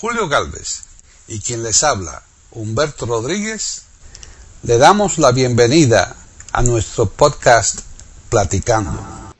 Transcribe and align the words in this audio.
Julio 0.00 0.28
Galvez 0.28 0.84
y 1.26 1.40
quien 1.40 1.64
les 1.64 1.82
habla, 1.82 2.22
Humberto 2.52 3.04
Rodríguez, 3.04 3.84
le 4.62 4.78
damos 4.78 5.18
la 5.18 5.32
bienvenida 5.32 6.14
a 6.52 6.62
nuestro 6.62 7.06
podcast 7.06 7.80
Platicando. 8.30 8.92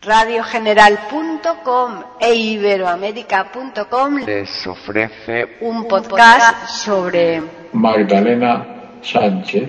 Radiogeneral.com 0.03 2.03
e 2.21 2.35
Iberoamérica.com 2.35 4.17
les 4.27 4.67
ofrece 4.67 5.59
un 5.61 5.87
podcast 5.87 6.69
sobre 6.85 7.41
Magdalena 7.73 8.99
Sánchez, 9.01 9.69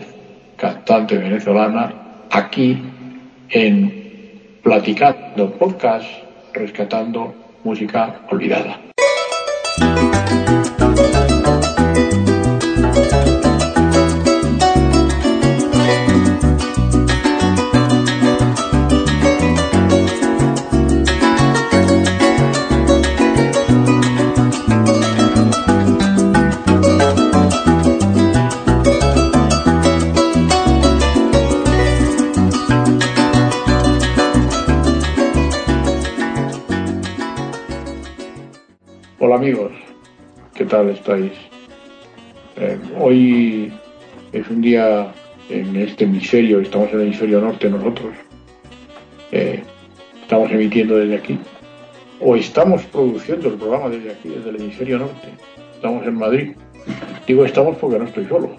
cantante 0.57 1.19
venezolana, 1.19 2.25
aquí 2.31 2.81
en 3.49 4.59
Platicando 4.63 5.51
Podcast, 5.51 6.07
rescatando 6.51 7.35
música 7.63 8.21
olvidada. 8.31 8.88
Tal 40.79 40.89
estáis? 40.91 41.31
Eh, 42.55 42.77
hoy 42.97 43.73
es 44.31 44.47
un 44.49 44.61
día 44.61 45.13
en 45.49 45.75
este 45.75 46.05
hemisferio, 46.05 46.61
estamos 46.61 46.89
en 46.89 46.95
el 46.95 47.01
hemisferio 47.07 47.41
norte 47.41 47.69
nosotros, 47.69 48.13
eh, 49.31 49.61
estamos 50.21 50.51
emitiendo 50.51 50.97
desde 50.97 51.15
aquí, 51.15 51.37
o 52.21 52.35
estamos 52.35 52.83
produciendo 52.85 53.49
el 53.49 53.55
programa 53.55 53.89
desde 53.89 54.11
aquí, 54.11 54.29
desde 54.29 54.49
el 54.51 54.55
hemisferio 54.57 54.99
norte, 54.99 55.27
estamos 55.75 56.05
en 56.05 56.15
Madrid. 56.15 56.51
Digo 57.27 57.45
estamos 57.45 57.77
porque 57.77 57.99
no 57.99 58.05
estoy 58.05 58.25
solo. 58.25 58.55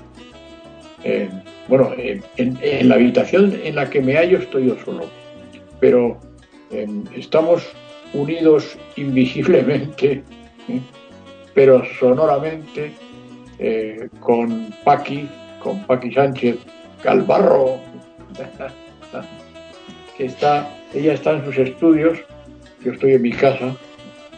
Eh, 1.03 1.29
bueno, 1.69 1.93
en, 1.97 2.23
en 2.37 2.89
la 2.89 2.97
habitación 2.97 3.59
en 3.65 3.77
la 3.77 3.89
que 3.89 4.01
me 4.01 4.15
hallo 4.17 4.39
estoy 4.39 4.67
yo 4.67 4.77
solo, 4.85 5.05
pero 5.81 6.19
estamos 7.17 7.67
unidos 8.13 8.79
invisiblemente 8.97 10.23
pero 11.55 11.83
sonoramente 11.99 12.93
eh, 13.59 14.09
con 14.21 14.73
Paqui, 14.85 15.29
con 15.63 15.85
Paqui 15.85 16.13
Sánchez 16.13 16.59
Calvarro, 17.03 17.79
que 20.17 20.27
está, 20.27 20.69
ella 20.95 21.15
está 21.15 21.33
en 21.33 21.45
sus 21.45 21.59
estudios, 21.59 22.19
yo 22.85 22.93
estoy 22.93 23.15
en 23.15 23.23
mi 23.23 23.33
casa, 23.33 23.77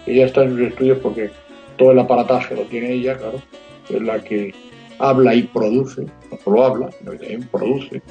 ella 0.07 0.27
está 0.27 0.43
en 0.43 0.57
sus 0.57 0.69
estudios 0.69 0.99
porque 0.99 1.31
todo 1.77 1.93
el 1.93 1.99
aparataje 1.99 2.57
lo 2.57 2.63
tiene 2.63 2.93
ella, 2.93 3.17
claro, 3.17 3.41
es 3.89 4.03
la 4.03 4.23
que 4.23 4.55
habla 4.99 5.35
y 5.35 5.43
produce, 5.45 6.07
no 6.31 6.39
solo 6.45 6.65
habla, 6.65 6.91
sino 6.99 7.13
también 7.13 7.49
produce. 7.49 8.03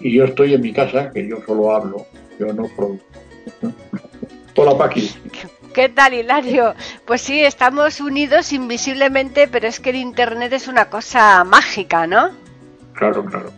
Y 0.00 0.12
yo 0.12 0.24
estoy 0.24 0.54
en 0.54 0.60
mi 0.60 0.72
casa, 0.72 1.10
que 1.10 1.26
yo 1.26 1.38
solo 1.46 1.74
hablo, 1.74 2.06
yo 2.38 2.52
no 2.52 2.68
produzco. 2.76 3.06
Hola 4.56 4.78
Paqui. 4.78 5.10
¿Qué 5.76 5.90
tal, 5.90 6.14
Hilario? 6.14 6.74
Pues 7.04 7.20
sí, 7.20 7.38
estamos 7.38 8.00
unidos 8.00 8.50
invisiblemente, 8.54 9.46
pero 9.46 9.68
es 9.68 9.78
que 9.78 9.90
el 9.90 9.96
Internet 9.96 10.50
es 10.54 10.68
una 10.68 10.86
cosa 10.86 11.44
mágica, 11.44 12.06
¿no? 12.06 12.30
Claro, 12.94 13.22
claro. 13.26 13.52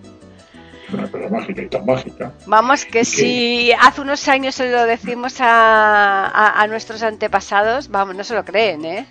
Es 0.89 0.95
una 0.95 1.09
cosa 1.09 1.29
mágica 1.29 1.63
y 1.63 1.69
tan 1.69 1.87
mágica. 1.87 2.33
Vamos, 2.45 2.85
que, 2.87 3.05
si 3.05 3.71
hace 3.71 4.01
unos 4.01 4.27
años 4.27 4.57
se 4.57 4.69
lo 4.69 4.85
decimos 4.85 5.37
a, 5.39 6.67
nuestros 6.69 7.05
antepasados, 7.05 7.89
vamos, 7.89 8.17
no 8.17 8.25
se 8.25 8.35
lo 8.35 8.45
creen, 8.45 8.85
¿eh? 8.85 9.07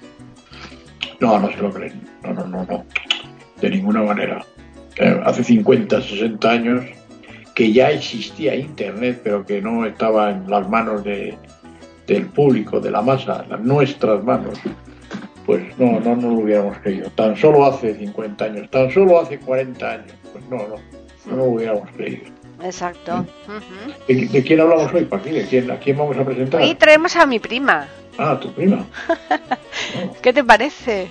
No, 1.22 1.40
no 1.40 1.50
se 1.50 1.62
lo 1.62 1.72
creen. 1.72 2.02
No, 2.24 2.34
no, 2.34 2.46
no, 2.46 2.66
no. 2.66 2.86
De 3.62 3.70
ninguna 3.70 4.04
manera. 4.04 4.46
Eh, 4.98 5.22
hace 5.24 5.46
50, 5.46 6.02
60 6.02 6.50
años 6.50 6.84
que 7.56 7.72
ya 7.72 7.90
existía 7.90 8.54
Internet, 8.54 9.22
pero 9.24 9.46
que 9.46 9.62
no 9.62 9.86
estaba 9.86 10.30
en 10.30 10.50
las 10.50 10.68
manos 10.70 11.06
de, 11.06 11.38
del 12.08 12.26
público, 12.28 12.80
de 12.80 12.90
la 12.90 13.02
masa, 13.02 13.46
las 13.50 13.60
nuestras 13.60 14.24
manos, 14.24 14.58
pues 15.46 15.78
no, 15.78 16.00
no, 16.00 16.16
no 16.16 16.30
lo 16.30 16.40
hubiéramos 16.40 16.78
creído. 16.80 17.10
Tan 17.12 17.36
solo 17.36 17.66
hace 17.66 17.96
50 17.96 18.46
años, 18.46 18.70
tan 18.72 18.90
solo 18.92 19.20
hace 19.20 19.38
40 19.38 19.92
años, 19.92 20.14
pues 20.32 20.44
no, 20.50 20.58
no, 20.58 20.76
no 21.26 21.36
lo 21.36 21.44
hubiéramos 21.46 21.90
creído. 21.92 22.24
Exacto. 22.64 23.26
¿De, 24.08 24.44
quién 24.44 24.60
hablamos 24.62 24.92
hoy, 24.94 25.06
Paqui? 25.06 25.30
¿De 25.30 25.46
quién, 25.46 25.70
¿A 25.70 25.78
quién 25.78 25.98
vamos 25.98 26.18
a 26.18 26.26
presentar? 26.26 26.62
Hoy 26.62 26.74
traemos 26.76 27.16
a 27.16 27.26
mi 27.26 27.40
prima. 27.40 27.88
Ah, 28.18 28.40
tu 28.42 28.52
prima. 28.52 28.86
¿Qué 30.22 30.34
te 30.34 30.44
parece? 30.44 31.08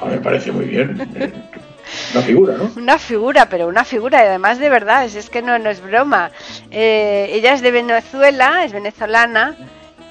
A 0.00 0.06
mí 0.06 0.12
me 0.12 0.20
parece 0.20 0.50
muy 0.50 0.64
bien. 0.64 0.96
Una 2.14 2.22
figura, 2.22 2.56
¿no? 2.56 2.70
Una 2.76 2.98
figura, 2.98 3.48
pero 3.50 3.68
una 3.68 3.84
figura, 3.84 4.24
y 4.24 4.26
además 4.28 4.58
de 4.58 4.70
verdad, 4.70 5.04
es, 5.04 5.14
es 5.14 5.28
que 5.28 5.42
no, 5.42 5.58
no 5.58 5.68
es 5.68 5.82
broma. 5.82 6.30
Eh, 6.70 7.28
ella 7.32 7.52
es 7.52 7.60
de 7.60 7.70
Venezuela, 7.70 8.64
es 8.64 8.72
venezolana, 8.72 9.56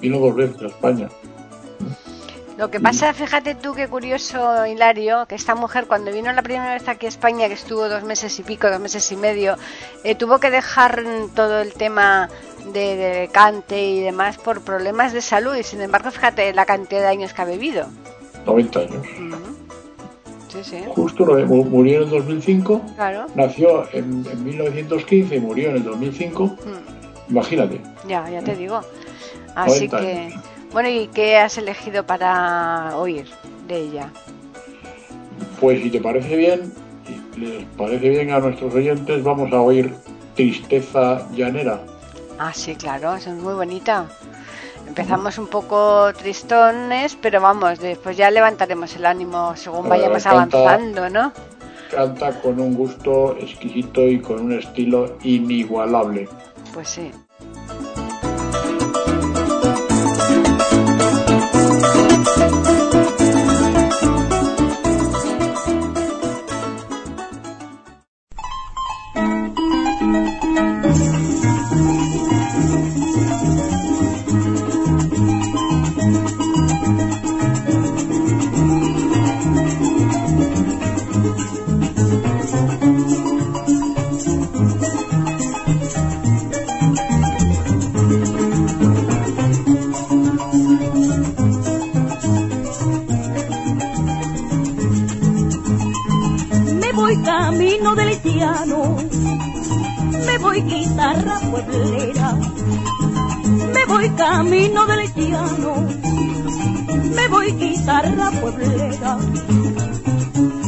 vino 0.00 0.18
dos 0.18 0.34
veces 0.34 0.62
a 0.62 0.66
España. 0.66 1.08
Lo 2.56 2.70
que 2.70 2.78
pasa, 2.78 3.12
fíjate 3.12 3.56
tú 3.56 3.74
qué 3.74 3.88
curioso, 3.88 4.64
Hilario, 4.64 5.26
que 5.26 5.34
esta 5.34 5.56
mujer 5.56 5.86
cuando 5.88 6.12
vino 6.12 6.32
la 6.32 6.42
primera 6.42 6.74
vez 6.74 6.88
aquí 6.88 7.06
a 7.06 7.08
España, 7.08 7.48
que 7.48 7.54
estuvo 7.54 7.88
dos 7.88 8.04
meses 8.04 8.38
y 8.38 8.44
pico, 8.44 8.70
dos 8.70 8.78
meses 8.78 9.10
y 9.10 9.16
medio, 9.16 9.56
eh, 10.04 10.14
tuvo 10.14 10.38
que 10.38 10.50
dejar 10.50 11.02
todo 11.34 11.60
el 11.60 11.72
tema 11.72 12.28
de, 12.72 13.28
cante 13.32 13.82
y 13.84 14.00
demás 14.00 14.38
por 14.38 14.60
problemas 14.62 15.12
de 15.12 15.20
salud 15.20 15.56
y 15.56 15.64
sin 15.64 15.80
embargo, 15.82 16.12
fíjate 16.12 16.54
la 16.54 16.64
cantidad 16.64 17.00
de 17.00 17.08
años 17.08 17.32
que 17.32 17.42
ha 17.42 17.44
vivido. 17.44 17.86
90 18.46 18.78
años. 18.80 19.06
Sí, 20.48 20.58
sí. 20.62 20.84
Justo 20.94 21.24
lo- 21.24 21.44
mu- 21.46 21.64
murió 21.64 21.96
en 21.98 22.02
el 22.04 22.10
2005, 22.10 22.80
Claro. 22.94 23.26
nació 23.34 23.88
en, 23.92 24.24
en 24.30 24.44
1915 24.44 25.34
y 25.34 25.40
murió 25.40 25.70
en 25.70 25.76
el 25.76 25.82
2005. 25.82 26.44
Mm, 26.46 27.30
Imagínate. 27.32 27.80
Ya, 28.06 28.28
ya 28.30 28.40
te 28.42 28.54
digo. 28.54 28.80
Así 29.56 29.88
90 29.88 30.00
que, 30.00 30.34
bueno, 30.74 30.88
¿y 30.90 31.06
qué 31.08 31.38
has 31.38 31.56
elegido 31.56 32.04
para 32.04 32.94
oír 32.98 33.26
de 33.66 33.78
ella? 33.78 34.10
Pues 35.60 35.82
si 35.82 35.88
te 35.90 36.00
parece 36.00 36.36
bien, 36.36 36.72
si 37.06 37.40
les 37.40 37.64
parece 37.78 38.08
bien 38.10 38.30
a 38.32 38.40
nuestros 38.40 38.74
oyentes, 38.74 39.22
vamos 39.24 39.50
a 39.52 39.60
oír 39.62 39.94
Tristeza 40.34 41.26
Llanera. 41.32 41.80
Ah, 42.38 42.52
sí, 42.52 42.74
claro, 42.74 43.14
es 43.14 43.26
muy 43.28 43.54
bonita. 43.54 44.06
Empezamos 44.86 45.38
un 45.38 45.46
poco 45.46 46.12
tristones, 46.12 47.16
pero 47.22 47.40
vamos, 47.40 47.78
después 47.78 48.16
ya 48.18 48.30
levantaremos 48.30 48.94
el 48.96 49.06
ánimo 49.06 49.56
según 49.56 49.86
Eh, 49.86 49.90
vayamos 49.90 50.22
canta- 50.24 50.58
avanzando, 50.58 51.08
¿no? 51.08 51.32
Canta 51.90 52.38
con 52.42 52.60
un 52.60 52.74
gusto 52.74 53.36
exquisito 53.40 54.02
y 54.06 54.18
con 54.18 54.40
un 54.40 54.52
estilo 54.58 55.16
inigualable. 55.22 56.28
Pues 56.74 56.88
sí. 56.88 57.10
Me 96.80 96.92
voy 96.92 97.16
camino 97.22 97.94
del 97.94 98.22
llano, 98.22 98.96
me 100.26 100.38
voy 100.38 100.60
guitarra 100.62 101.40
pueblera, 101.50 102.32
me 103.74 103.84
voy 103.86 104.08
camino 104.10 104.86
del 104.86 105.14
llano, 105.14 105.88
me 107.14 107.28
voy 107.28 107.52
guitarra 107.52 108.30
pueblera. 108.40 109.18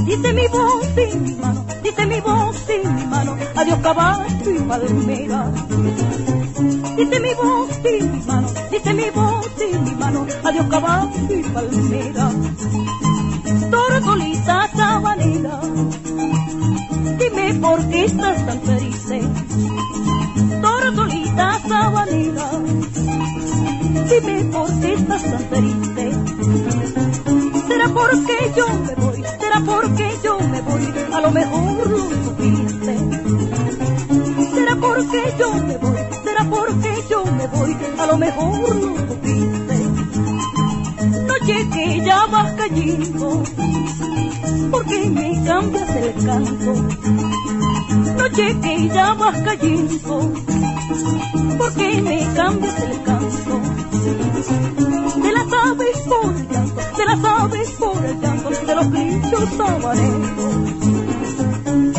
Dice 0.07 0.33
mi 0.33 0.47
voz 0.49 0.87
y 0.97 1.17
mi 1.17 1.35
mano, 1.35 1.65
dice 1.83 2.07
mi 2.07 2.21
voz 2.21 2.57
y 2.69 2.87
mi 2.87 3.07
mano, 3.07 3.37
adiós 3.57 3.79
caballo 3.81 4.51
y 4.51 4.59
palmera. 4.61 5.51
Dice 6.97 7.21
mi 7.21 7.35
voz 7.35 7.71
y 7.85 8.03
mi 8.05 8.21
mano, 8.25 8.49
dice 8.71 8.95
mi 8.95 9.11
voz 9.11 9.47
y 9.61 9.66
adiós 10.57 10.67
caballo 10.71 11.11
y 11.29 11.43
palmera. 11.43 12.31
Tortolita 13.71 14.69
sabanera, 14.75 15.61
dime 17.19 17.55
por 17.61 17.89
qué 17.89 18.05
estás 18.07 18.47
tan 18.47 18.61
triste. 18.61 19.21
Tortolita 20.63 21.61
sabanera, 21.69 22.51
dime 24.09 24.45
por 24.53 24.81
qué 24.81 24.95
estás 24.95 25.23
tan 25.23 25.51
triste. 25.51 26.13
Será 27.69 27.89
porque 27.89 28.53
yo 28.57 28.69
me 28.87 28.95
voy, 28.95 29.25
será 29.39 29.61
porque 29.61 30.19
yo 30.25 30.39
me 30.41 30.61
voy, 30.63 30.89
a 31.13 31.21
lo 31.21 31.31
mejor 31.33 31.91
lo 31.91 31.99
supiste. 31.99 32.97
Será 34.55 34.77
porque 34.77 35.35
yo 35.39 35.53
me 35.55 35.77
voy, 35.77 35.99
será 36.25 36.45
porque 36.49 37.05
yo 37.11 37.25
me 37.27 37.47
voy, 37.47 37.77
a 37.99 38.07
lo 38.07 38.17
mejor 38.17 38.77
lo 38.77 38.96
cayendo, 42.69 43.43
porque 44.71 45.11
me 45.11 45.45
cambias 45.45 45.97
el 45.97 46.25
canto. 46.25 46.75
Noche 48.17 48.57
que 48.61 48.89
ya 48.89 49.15
vas 49.15 49.41
cayendo, 49.43 50.33
porque 51.59 52.03
me 52.03 52.35
cambias 52.35 52.83
el 52.83 53.03
canto. 53.03 53.61
Te 55.23 55.33
la 55.33 55.45
sabes 55.49 55.99
por 56.09 56.35
el 56.35 56.49
llanto, 56.49 56.83
te 56.97 57.05
la 57.05 57.17
sabes 57.17 57.71
por 57.73 58.05
el 58.05 58.21
llanto 58.21 58.51
de 58.51 58.75
los 58.75 58.91
grillos 58.91 59.49
sabaneros. 59.57 60.55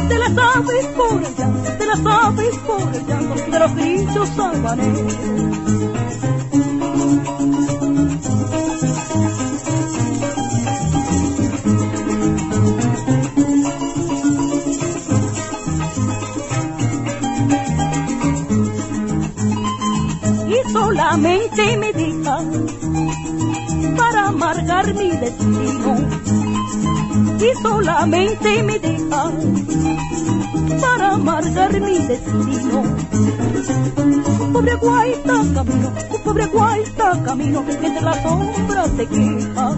Te 0.09 0.17
la 0.17 0.35
sabes 0.35 0.85
por 0.87 1.23
el 1.23 1.35
llanto, 1.35 1.71
te 1.77 1.85
la 1.85 1.95
sabes 1.97 2.55
por 2.57 2.95
el 2.95 3.07
llanto 3.07 3.51
de 3.51 3.59
los 3.59 3.75
grillos 3.75 4.29
sabaneros. 4.35 5.66
Solamente 21.47 21.77
me 21.77 21.93
dejan 21.93 22.67
para 23.95 24.27
amargar 24.27 24.93
mi 24.93 25.11
destino. 25.11 25.95
Y 27.39 27.61
solamente 27.61 28.63
me 28.63 28.79
dejan 28.79 29.65
para 30.81 31.13
amargar 31.13 31.79
mi 31.79 31.99
destino. 31.99 32.83
Pobre 34.53 34.75
guaita 34.75 35.43
camino 35.53 35.93
pobre 36.23 36.45
guaita 36.47 37.23
camino 37.23 37.63
entre 37.69 38.01
las 38.01 38.21
sombras 38.23 38.89
se 38.97 39.05
queja. 39.07 39.77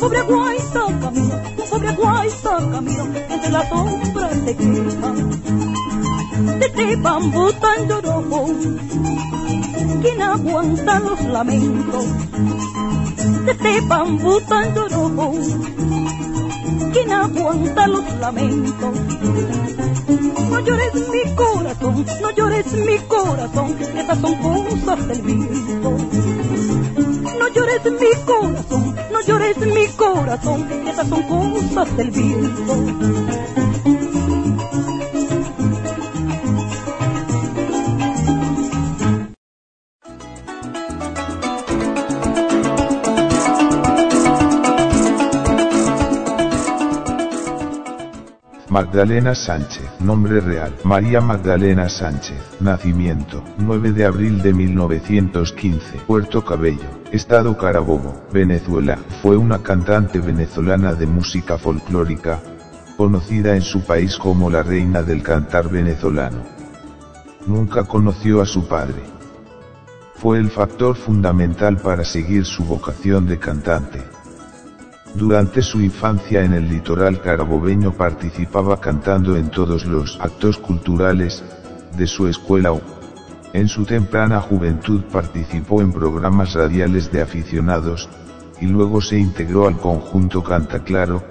Pobre 0.00 0.22
guaita 0.22 0.86
camino 1.00 1.34
pobre 1.70 1.92
guaita 1.92 2.56
camino 2.70 3.04
entre 3.28 3.50
las 3.50 3.68
sombras 3.68 4.32
se 4.44 4.56
queja. 4.56 5.36
De 6.76 6.94
bambú 6.96 7.50
tan 7.54 7.88
lloroso, 7.88 8.46
¿quién 10.06 10.22
aguanta 10.22 11.00
los 11.00 11.20
lamentos? 11.24 12.04
De 13.44 13.50
este 13.52 13.80
bambú 13.82 14.40
tan 14.42 14.72
lloroso, 14.74 15.58
¿quién 16.92 17.10
aguanta 17.10 17.88
los 17.88 18.04
lamentos? 18.20 18.94
No 20.50 20.60
llores 20.60 20.94
mi 20.94 21.34
corazón, 21.34 22.06
no 22.22 22.30
llores 22.30 22.72
mi 22.72 22.98
corazón, 23.08 23.76
estas 23.96 24.20
son 24.20 24.34
cosas 24.36 25.08
del 25.08 25.22
viento. 25.22 25.96
No 27.38 27.48
llores 27.48 27.82
mi 27.84 28.24
corazón, 28.24 28.96
no 29.12 29.20
llores 29.22 29.58
mi 29.58 29.86
corazón, 29.96 30.68
estas 30.86 31.08
son 31.08 31.22
cosas 31.24 31.96
del 31.96 32.10
viento. 32.12 33.65
Magdalena 48.96 49.34
Sánchez, 49.34 49.84
nombre 50.00 50.40
real, 50.40 50.74
María 50.82 51.20
Magdalena 51.20 51.86
Sánchez, 51.86 52.38
nacimiento, 52.60 53.44
9 53.58 53.92
de 53.92 54.06
abril 54.06 54.40
de 54.40 54.54
1915, 54.54 55.98
Puerto 56.06 56.42
Cabello, 56.42 56.88
Estado 57.12 57.58
Carabobo, 57.58 58.14
Venezuela, 58.32 58.96
fue 59.20 59.36
una 59.36 59.62
cantante 59.62 60.18
venezolana 60.18 60.94
de 60.94 61.06
música 61.06 61.58
folclórica, 61.58 62.40
conocida 62.96 63.54
en 63.54 63.60
su 63.60 63.82
país 63.82 64.16
como 64.16 64.48
la 64.48 64.62
reina 64.62 65.02
del 65.02 65.22
cantar 65.22 65.68
venezolano. 65.68 66.42
Nunca 67.46 67.84
conoció 67.84 68.40
a 68.40 68.46
su 68.46 68.66
padre. 68.66 69.02
Fue 70.14 70.38
el 70.38 70.48
factor 70.48 70.96
fundamental 70.96 71.76
para 71.76 72.02
seguir 72.02 72.46
su 72.46 72.64
vocación 72.64 73.26
de 73.26 73.38
cantante. 73.38 74.15
Durante 75.16 75.62
su 75.62 75.80
infancia 75.80 76.44
en 76.44 76.52
el 76.52 76.68
litoral 76.68 77.20
carabobeño 77.20 77.92
participaba 77.92 78.80
cantando 78.80 79.36
en 79.36 79.50
todos 79.50 79.86
los 79.86 80.18
actos 80.20 80.58
culturales 80.58 81.42
de 81.96 82.06
su 82.06 82.28
escuela 82.28 82.72
en 83.56 83.68
su 83.68 83.86
temprana 83.86 84.38
juventud 84.42 85.04
participó 85.10 85.80
en 85.80 85.90
programas 85.90 86.52
radiales 86.52 87.10
de 87.10 87.22
aficionados, 87.22 88.06
y 88.60 88.66
luego 88.66 89.00
se 89.00 89.18
integró 89.18 89.66
al 89.66 89.78
conjunto 89.78 90.42
Canta 90.42 90.84
Claro, 90.84 91.24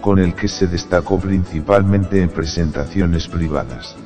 con 0.00 0.18
el 0.18 0.34
que 0.34 0.48
se 0.48 0.66
destacó 0.66 1.20
principalmente 1.20 2.20
en 2.20 2.30
presentaciones 2.30 3.28
privadas. 3.28 3.96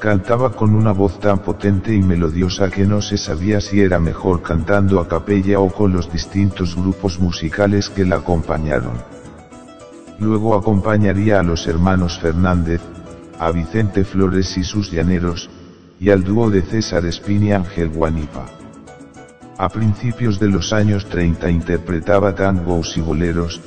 Cantaba 0.00 0.52
con 0.52 0.76
una 0.76 0.92
voz 0.92 1.18
tan 1.18 1.40
potente 1.40 1.92
y 1.92 2.00
melodiosa 2.02 2.70
que 2.70 2.86
no 2.86 3.02
se 3.02 3.16
sabía 3.16 3.60
si 3.60 3.80
era 3.80 3.98
mejor 3.98 4.42
cantando 4.42 5.00
a 5.00 5.08
capella 5.08 5.58
o 5.58 5.70
con 5.70 5.92
los 5.92 6.12
distintos 6.12 6.76
grupos 6.76 7.18
musicales 7.18 7.90
que 7.90 8.04
la 8.04 8.16
acompañaron. 8.16 8.92
luego 10.20 10.56
acompañaría 10.56 11.40
a 11.40 11.42
los 11.42 11.66
hermanos 11.66 12.18
Fernández, 12.18 12.80
a 13.40 13.50
Vicente 13.50 14.04
Flores 14.04 14.56
y 14.56 14.64
sus 14.64 14.90
llaneros, 14.90 15.50
y 16.00 16.10
al 16.10 16.22
dúo 16.22 16.48
de 16.48 16.62
César 16.62 17.04
Espini 17.04 17.52
Ángel 17.52 17.88
Guanipa. 17.88 18.46
A 19.56 19.68
principios 19.68 20.38
de 20.38 20.48
los 20.48 20.72
años 20.72 21.06
30 21.06 21.50
interpretaba 21.50 22.36
tangos 22.36 22.96
y 22.96 23.00
boleros, 23.00 23.60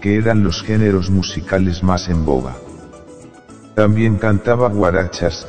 que 0.00 0.16
eran 0.16 0.42
los 0.44 0.62
géneros 0.62 1.10
musicales 1.10 1.82
más 1.82 2.08
en 2.08 2.24
boga. 2.24 2.54
También 3.74 4.16
cantaba 4.16 4.68
guarachas, 4.68 5.46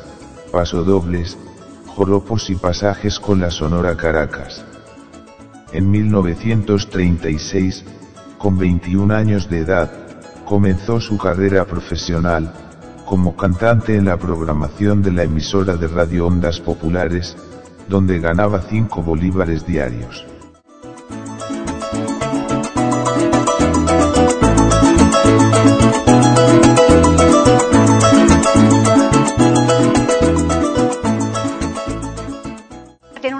pasodobles, 0.55 1.37
joropos 1.85 2.49
y 2.49 2.55
pasajes 2.55 3.19
con 3.19 3.41
la 3.41 3.51
Sonora 3.51 3.97
Caracas. 3.97 4.63
En 5.73 5.91
1936, 5.91 7.83
con 8.37 8.57
21 8.57 9.13
años 9.13 9.49
de 9.49 9.59
edad, 9.59 9.91
comenzó 10.45 11.01
su 11.01 11.17
carrera 11.17 11.65
profesional, 11.65 12.53
como 13.05 13.35
cantante 13.35 13.97
en 13.97 14.05
la 14.05 14.15
programación 14.15 15.01
de 15.01 15.11
la 15.11 15.23
emisora 15.23 15.75
de 15.75 15.89
radio 15.89 16.27
Ondas 16.27 16.61
Populares, 16.61 17.35
donde 17.89 18.19
ganaba 18.19 18.61
5 18.61 19.03
bolívares 19.03 19.65
diarios. 19.67 20.25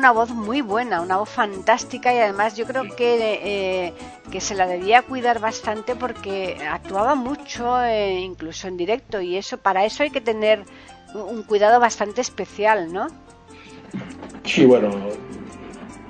Una 0.05 0.11
voz 0.11 0.29
muy 0.29 0.61
buena, 0.61 1.01
una 1.01 1.17
voz 1.17 1.29
fantástica 1.29 2.13
y 2.13 2.19
además 2.19 2.55
yo 2.55 2.67
creo 2.67 2.83
que, 2.95 3.39
eh, 3.41 3.93
que 4.31 4.39
se 4.39 4.53
la 4.53 4.67
debía 4.67 5.01
cuidar 5.01 5.39
bastante 5.39 5.95
porque 5.95 6.57
actuaba 6.69 7.15
mucho, 7.15 7.81
eh, 7.81 8.19
incluso 8.19 8.67
en 8.67 8.77
directo 8.77 9.19
y 9.19 9.35
eso 9.35 9.57
para 9.57 9.83
eso 9.83 10.03
hay 10.03 10.11
que 10.11 10.21
tener 10.21 10.61
un 11.15 11.41
cuidado 11.41 11.79
bastante 11.79 12.21
especial, 12.21 12.93
¿no? 12.93 13.07
Sí, 14.43 14.63
bueno, 14.65 14.91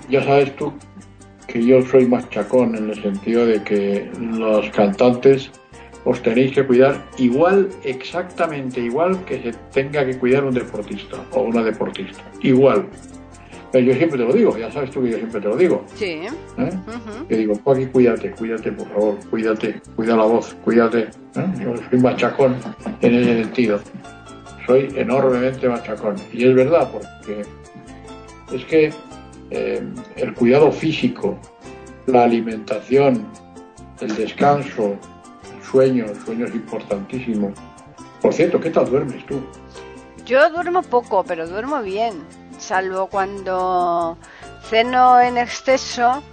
ya 0.10 0.22
sabes 0.26 0.54
tú 0.58 0.74
que 1.48 1.66
yo 1.66 1.82
soy 1.84 2.06
más 2.06 2.30
chacón 2.30 2.76
en 2.76 2.90
el 2.90 3.02
sentido 3.02 3.46
de 3.46 3.64
que 3.64 4.12
los 4.20 4.70
cantantes 4.72 5.52
os 6.04 6.22
tenéis 6.22 6.52
que 6.52 6.66
cuidar 6.66 7.02
igual, 7.18 7.70
exactamente 7.86 8.82
igual 8.82 9.24
que 9.24 9.42
se 9.42 9.54
tenga 9.72 10.06
que 10.06 10.20
cuidar 10.20 10.44
un 10.44 10.54
deportista 10.54 11.16
o 11.32 11.44
una 11.44 11.64
deportista. 11.64 12.22
Igual. 12.42 12.90
Pero 13.76 13.88
yo 13.88 13.94
siempre 13.96 14.18
te 14.18 14.24
lo 14.24 14.32
digo, 14.32 14.58
ya 14.58 14.72
sabes 14.72 14.90
tú 14.90 15.04
que 15.04 15.10
yo 15.10 15.18
siempre 15.18 15.42
te 15.42 15.50
lo 15.50 15.58
digo. 15.58 15.84
Sí. 15.96 16.06
¿eh? 16.06 16.30
Ujú. 16.58 17.28
Que 17.28 17.36
digo, 17.36 17.56
Joaquín, 17.62 17.90
cuídate, 17.90 18.32
cuídate, 18.32 18.72
por 18.72 18.88
favor, 18.88 19.18
cuídate, 19.30 19.82
cuida 19.98 20.16
la 20.16 20.24
voz, 20.24 20.56
cuídate. 20.64 21.00
¿eh? 21.00 21.54
Yo 21.60 21.76
soy 21.90 22.00
machacón 22.00 22.56
en 23.02 23.16
ese 23.16 23.44
sentido. 23.44 23.82
Soy 24.66 24.88
enormemente 24.96 25.68
machacón. 25.68 26.16
Y 26.32 26.48
es 26.48 26.56
verdad, 26.56 26.90
porque 26.90 27.42
es 28.56 28.64
que 28.64 28.94
eh, 29.50 29.84
el 30.16 30.34
cuidado 30.36 30.72
físico, 30.72 31.38
la 32.06 32.24
alimentación, 32.24 33.28
el 34.00 34.16
descanso, 34.16 34.96
el 35.54 35.64
sueño, 35.70 36.06
el 36.06 36.16
sueño 36.22 36.46
es 36.46 36.56
importantísimo. 36.56 37.54
Por 38.22 38.34
cierto, 38.34 38.58
¿qué 38.58 38.70
tal 38.70 38.90
duermes 38.90 39.26
tú? 39.26 39.42
Yo 40.26 40.50
duermo 40.50 40.82
poco, 40.82 41.26
pero 41.26 41.46
duermo 41.46 41.82
bien, 41.84 42.14
salvo 42.66 43.08
cuando 43.08 44.18
ceno 44.70 45.20
en 45.22 45.38
exceso, 45.38 46.24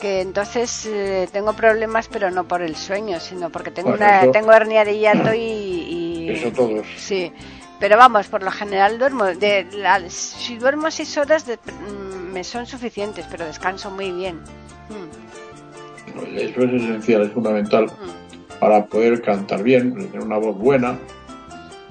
que 0.00 0.20
entonces 0.20 0.84
eh, 0.86 1.28
tengo 1.32 1.52
problemas, 1.54 2.08
pero 2.08 2.30
no 2.30 2.44
por 2.44 2.60
el 2.62 2.76
sueño, 2.76 3.18
sino 3.20 3.50
porque 3.50 3.70
tengo 3.70 3.90
Bueno, 3.90 4.04
una 4.04 4.22
eso- 4.22 4.30
tengo 4.32 4.52
hernia 4.52 4.84
de 4.84 4.98
hiato 4.98 5.32
y, 5.32 5.40
y- 5.40 6.28
Eso 6.30 6.50
todos. 6.50 6.86
sí. 6.96 7.32
Pero 7.78 7.96
vamos, 7.98 8.26
por 8.28 8.42
lo 8.42 8.50
general 8.50 8.98
duermo. 8.98 9.24
De 9.26 9.66
la- 9.72 10.08
si 10.08 10.56
duermo 10.56 10.90
seis 10.90 11.16
horas 11.18 11.46
de- 11.46 11.56
mm, 11.58 12.32
me 12.32 12.42
son 12.42 12.66
suficientes, 12.66 13.26
pero 13.30 13.44
descanso 13.44 13.90
muy 13.90 14.10
bien. 14.12 14.40
Mm, 14.88 16.36
Eso 16.36 16.62
es 16.62 16.72
esencial, 16.82 17.22
es 17.22 17.32
fundamental. 17.32 17.84
mm. 17.86 18.26
para 18.58 18.86
poder 18.86 19.20
cantar 19.20 19.62
bien, 19.62 19.94
tener 19.94 20.20
una 20.24 20.38
voz 20.38 20.56
buena. 20.56 20.98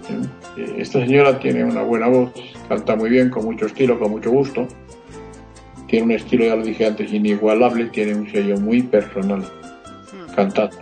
Eh, 0.09 0.75
Esta 0.77 0.99
señora 0.99 1.39
tiene 1.39 1.63
una 1.63 1.81
buena 1.81 2.07
voz, 2.07 2.31
canta 2.69 2.95
muy 2.95 3.09
bien, 3.09 3.29
con 3.29 3.45
mucho 3.45 3.65
estilo, 3.65 3.99
con 3.99 4.11
mucho 4.11 4.31
gusto. 4.31 4.67
Tiene 5.87 6.05
un 6.05 6.11
estilo, 6.11 6.45
ya 6.45 6.55
lo 6.55 6.63
dije 6.63 6.85
antes, 6.85 7.11
inigualable, 7.13 7.85
tiene 7.85 8.15
un 8.15 8.29
sello 8.31 8.57
muy 8.57 8.81
personal 8.81 9.41
Mm. 10.11 10.33
cantando. 10.35 10.77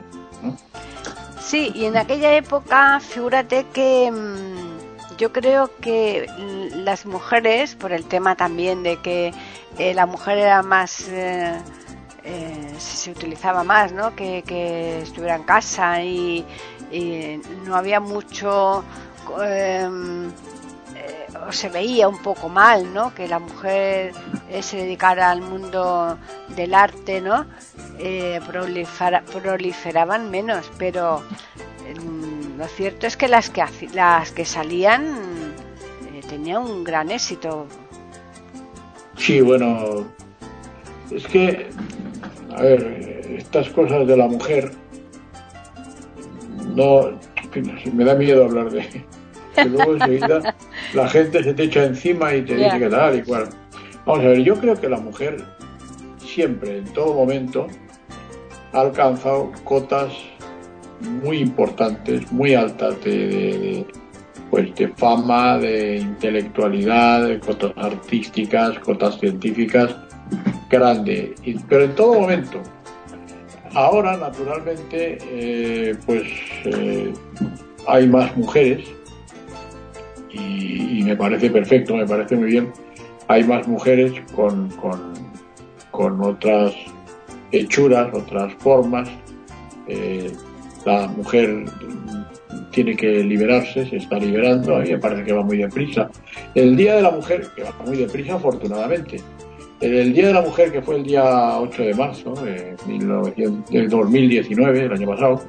Sí, 1.40 1.72
y 1.76 1.86
en 1.86 1.98
aquella 1.98 2.36
época, 2.36 3.00
figúrate 3.00 3.66
que 3.74 4.10
mm, 4.12 5.18
yo 5.18 5.32
creo 5.32 5.70
que 5.82 6.26
las 6.76 7.06
mujeres, 7.06 7.76
por 7.76 7.92
el 7.92 8.06
tema 8.06 8.36
también 8.36 8.82
de 8.84 8.98
que 9.02 9.34
eh, 9.78 9.94
la 9.94 10.06
mujer 10.06 10.38
era 10.40 10.64
más, 10.64 11.08
eh, 11.10 11.54
eh, 12.24 12.74
se 12.78 13.12
utilizaba 13.12 13.64
más, 13.64 13.92
¿no? 13.92 14.16
Que, 14.16 14.44
que 14.48 15.00
estuviera 15.02 15.36
en 15.36 15.44
casa 15.44 16.02
y, 16.02 16.46
y 16.92 17.40
no 17.66 17.76
había 17.76 18.00
mucho, 18.00 18.84
em, 19.44 20.28
eh, 20.96 21.28
se 21.52 21.70
veía 21.70 22.08
un 22.08 22.22
poco 22.22 22.50
mal, 22.50 22.94
¿no? 22.94 23.14
Que 23.14 23.28
la 23.28 23.40
mujer 23.40 24.14
eh, 24.50 24.62
se 24.62 24.78
dedicara 24.78 25.32
al 25.32 25.42
mundo 25.42 26.18
del 26.56 26.74
arte, 26.74 27.22
¿no? 27.22 27.46
Eh, 28.00 28.40
prolifera- 28.48 29.24
proliferaban 29.24 30.30
menos, 30.32 30.72
pero 30.78 31.22
mm, 32.02 32.58
lo 32.60 32.68
cierto 32.68 33.08
es 33.08 33.18
que 33.18 33.28
las 33.28 33.50
que 33.50 33.64
las 33.94 34.32
que 34.32 34.46
salían 34.46 35.54
tenían 36.30 36.64
un 36.64 36.84
gran 36.84 37.12
éxito. 37.12 37.68
Sí, 39.18 39.40
bueno, 39.42 40.04
es 41.12 41.28
que, 41.28 41.70
a 42.58 42.62
ver, 42.64 43.36
estas 43.38 43.70
cosas 43.70 44.08
de 44.08 44.18
la 44.18 44.28
mujer, 44.28 44.72
no, 46.76 47.12
me 47.94 48.04
da 48.06 48.16
miedo 48.16 48.46
hablar 48.46 48.72
de 48.72 49.06
que 49.56 49.66
luego 49.66 49.94
enseguida 49.96 50.56
la 50.94 51.08
gente 51.10 51.44
se 51.44 51.54
te 51.54 51.64
echa 51.64 51.84
encima 51.86 52.34
y 52.36 52.42
te 52.44 52.56
dice 52.56 52.80
que 52.80 52.90
tal 52.90 53.16
y 53.18 53.22
cual. 53.24 53.50
Vamos 54.06 54.26
a 54.26 54.28
ver, 54.30 54.40
yo 54.44 54.56
creo 54.56 54.76
que 54.80 54.90
la 54.90 55.00
mujer 55.00 55.38
siempre, 56.20 56.78
en 56.80 56.86
todo 56.94 57.14
momento, 57.14 57.68
ha 58.74 58.82
alcanzado 58.82 59.52
cotas 59.64 60.12
muy 61.24 61.38
importantes, 61.40 62.32
muy 62.32 62.54
altas 62.56 63.02
de, 63.04 63.12
de- 63.28 63.58
de, 63.58 63.86
pues 64.50 64.74
de 64.76 64.88
fama, 64.90 65.58
de 65.58 65.98
intelectualidad, 65.98 67.28
de 67.28 67.40
cotas 67.40 67.72
artísticas, 67.78 68.78
cotas 68.80 69.20
científicas, 69.20 69.96
grande, 70.70 71.34
y- 71.44 71.56
pero 71.60 71.86
en 71.86 71.96
todo 71.96 72.20
momento. 72.22 72.62
Ahora, 73.76 74.16
naturalmente, 74.18 75.18
eh, 75.32 75.96
pues 76.06 76.24
eh, 76.66 77.12
hay 77.88 78.08
más 78.08 78.36
mujeres 78.38 78.88
y, 80.34 81.04
me 81.04 81.16
parece 81.16 81.50
perfecto, 81.50 81.96
me 81.96 82.06
parece 82.06 82.36
muy 82.36 82.52
bien. 82.52 82.72
Hay 83.28 83.44
más 83.44 83.68
mujeres 83.68 84.14
con, 84.36 84.70
con, 84.72 85.14
con 85.92 86.22
otras 86.24 86.74
hechuras, 87.52 88.14
otras 88.14 88.54
formas. 88.56 89.10
Eh, 89.88 90.32
la 90.86 91.08
mujer 91.08 91.66
tiene 92.72 92.96
que 92.96 93.24
liberarse, 93.24 93.86
se 93.86 93.98
está 93.98 94.18
liberando, 94.18 94.76
a 94.76 94.80
mí 94.80 94.92
me 94.92 94.98
parece 94.98 95.24
que 95.24 95.34
va 95.34 95.44
muy 95.44 95.58
deprisa. 95.58 96.10
El 96.56 96.76
Día 96.76 96.96
de 96.96 97.02
la 97.02 97.12
Mujer, 97.12 97.48
que 97.56 97.64
va 97.64 97.74
muy 97.86 97.98
deprisa 97.98 98.36
afortunadamente, 98.36 99.22
el 99.80 100.14
Día 100.14 100.28
de 100.28 100.34
la 100.34 100.42
Mujer, 100.42 100.72
que 100.72 100.82
fue 100.82 100.96
el 100.98 101.04
día 101.04 101.60
8 101.60 101.84
de 101.84 101.94
marzo 101.94 102.34
de, 102.36 102.76
1900 102.88 103.70
de 103.70 103.88
2019, 103.88 104.86
el 104.86 104.94
año 104.94 105.08
pasado, 105.08 105.42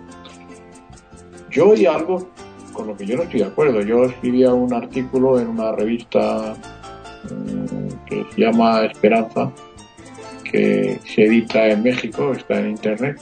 yo 1.50 1.70
oí 1.70 1.86
algo 1.86 2.28
con 2.74 2.88
lo 2.88 2.96
que 2.96 3.06
yo 3.06 3.16
no 3.16 3.22
estoy 3.22 3.40
de 3.40 3.46
acuerdo. 3.46 3.80
Yo 3.80 4.04
escribía 4.04 4.52
un 4.52 4.72
artículo 4.74 5.40
en 5.40 5.48
una 5.48 5.72
revista 5.72 6.54
mm, 7.24 8.04
que 8.06 8.26
se 8.34 8.40
llama 8.40 8.84
Esperanza, 8.84 9.50
que 10.44 10.98
se 11.06 11.24
edita 11.24 11.68
en 11.68 11.82
México, 11.82 12.32
está 12.32 12.60
en 12.60 12.70
internet. 12.70 13.20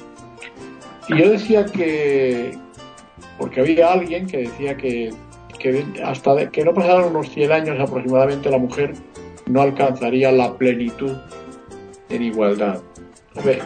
Y 1.09 1.19
yo 1.19 1.31
decía 1.31 1.65
que, 1.67 2.59
porque 3.39 3.61
había 3.61 3.93
alguien 3.93 4.27
que 4.27 4.39
decía 4.39 4.77
que, 4.77 5.13
que 5.59 5.85
hasta 6.05 6.51
que 6.51 6.65
no 6.65 6.75
pasaran 6.75 7.11
unos 7.11 7.29
100 7.31 7.53
años 7.53 7.81
aproximadamente 7.81 8.51
la 8.51 8.59
mujer 8.59 8.95
no 9.47 9.63
alcanzaría 9.63 10.33
la 10.33 10.57
plenitud 10.57 11.17
en 12.09 12.23
igualdad. 12.23 12.81
A 13.37 13.43
ver, 13.43 13.63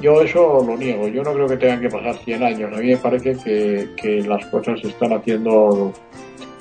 yo 0.00 0.22
eso 0.22 0.64
lo 0.66 0.76
niego, 0.76 1.08
yo 1.08 1.22
no 1.22 1.32
creo 1.32 1.46
que 1.46 1.56
tengan 1.56 1.80
que 1.80 1.88
pasar 1.88 2.16
100 2.16 2.42
años. 2.42 2.72
A 2.72 2.80
mí 2.80 2.88
me 2.88 2.96
parece 2.96 3.36
que, 3.36 3.88
que 3.96 4.22
las 4.22 4.44
cosas 4.46 4.80
se 4.80 4.88
están 4.88 5.12
haciendo 5.12 5.92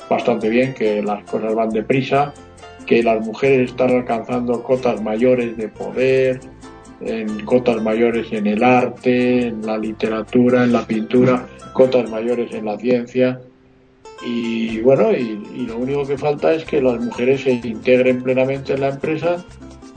bastante 0.10 0.50
bien, 0.50 0.74
que 0.74 1.02
las 1.02 1.24
cosas 1.24 1.54
van 1.56 1.70
deprisa, 1.70 2.34
que 2.86 3.02
las 3.02 3.26
mujeres 3.26 3.72
están 3.72 3.92
alcanzando 3.92 4.62
cotas 4.62 5.02
mayores 5.02 5.58
de 5.58 5.68
poder, 5.70 6.40
en 7.02 7.46
cotas 7.46 7.82
mayores 7.82 8.32
en 8.32 8.48
el 8.48 8.64
arte, 8.64 9.48
en 9.48 9.66
la 9.66 9.78
literatura, 9.78 10.64
en 10.64 10.74
la 10.74 10.86
pintura, 10.86 11.48
cotas 11.74 12.10
mayores 12.10 12.54
en 12.54 12.66
la 12.66 12.78
ciencia. 12.78 13.42
Y 14.26 14.80
bueno, 14.82 15.12
y, 15.12 15.66
lo 15.68 15.78
único 15.78 16.06
que 16.06 16.18
falta 16.18 16.54
es 16.54 16.64
que 16.64 16.82
las 16.82 17.00
mujeres 17.00 17.42
se 17.42 17.52
integren 17.52 18.24
plenamente 18.24 18.74
en 18.74 18.82
la 18.82 18.90
empresa 18.90 19.44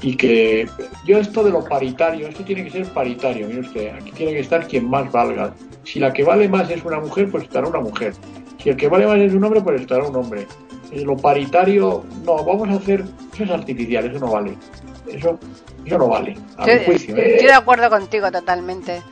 y 0.02 0.16
que 0.16 0.68
yo 1.06 1.18
esto 1.18 1.42
de 1.42 1.50
lo 1.50 1.64
paritario, 1.64 2.28
esto 2.28 2.44
tiene 2.44 2.64
que 2.64 2.70
ser 2.70 2.86
paritario, 2.86 3.46
mire 3.46 3.60
usted, 3.60 3.94
aquí 3.94 4.12
tiene 4.12 4.32
que 4.32 4.40
estar 4.40 4.66
quien 4.66 4.88
más 4.88 5.10
valga. 5.10 5.54
Si 5.84 5.98
la 5.98 6.12
que 6.12 6.24
vale 6.24 6.48
más 6.48 6.70
es 6.70 6.84
una 6.84 7.00
mujer, 7.00 7.30
pues 7.30 7.44
estará 7.44 7.66
una 7.66 7.80
mujer. 7.80 8.14
Si 8.62 8.68
el 8.68 8.76
que 8.76 8.88
vale 8.88 9.06
más 9.06 9.18
es 9.18 9.32
un 9.32 9.44
hombre, 9.44 9.60
pues 9.60 9.80
estará 9.80 10.04
un 10.04 10.16
hombre. 10.16 10.46
Eh, 10.92 11.02
lo 11.02 11.16
paritario, 11.16 12.04
no, 12.24 12.44
vamos 12.44 12.68
a 12.68 12.74
hacer, 12.74 13.04
eso 13.32 13.44
es 13.44 13.50
artificial, 13.50 14.04
eso 14.04 14.18
no 14.18 14.32
vale. 14.32 14.56
Eso, 15.08 15.38
eso 15.84 15.98
no 15.98 16.08
vale, 16.08 16.36
a 16.58 16.66
mi 16.66 16.84
juicio. 16.84 17.16
¿eh? 17.16 17.34
Estoy 17.34 17.46
de 17.46 17.54
acuerdo 17.54 17.88
contigo 17.88 18.30
totalmente. 18.30 19.02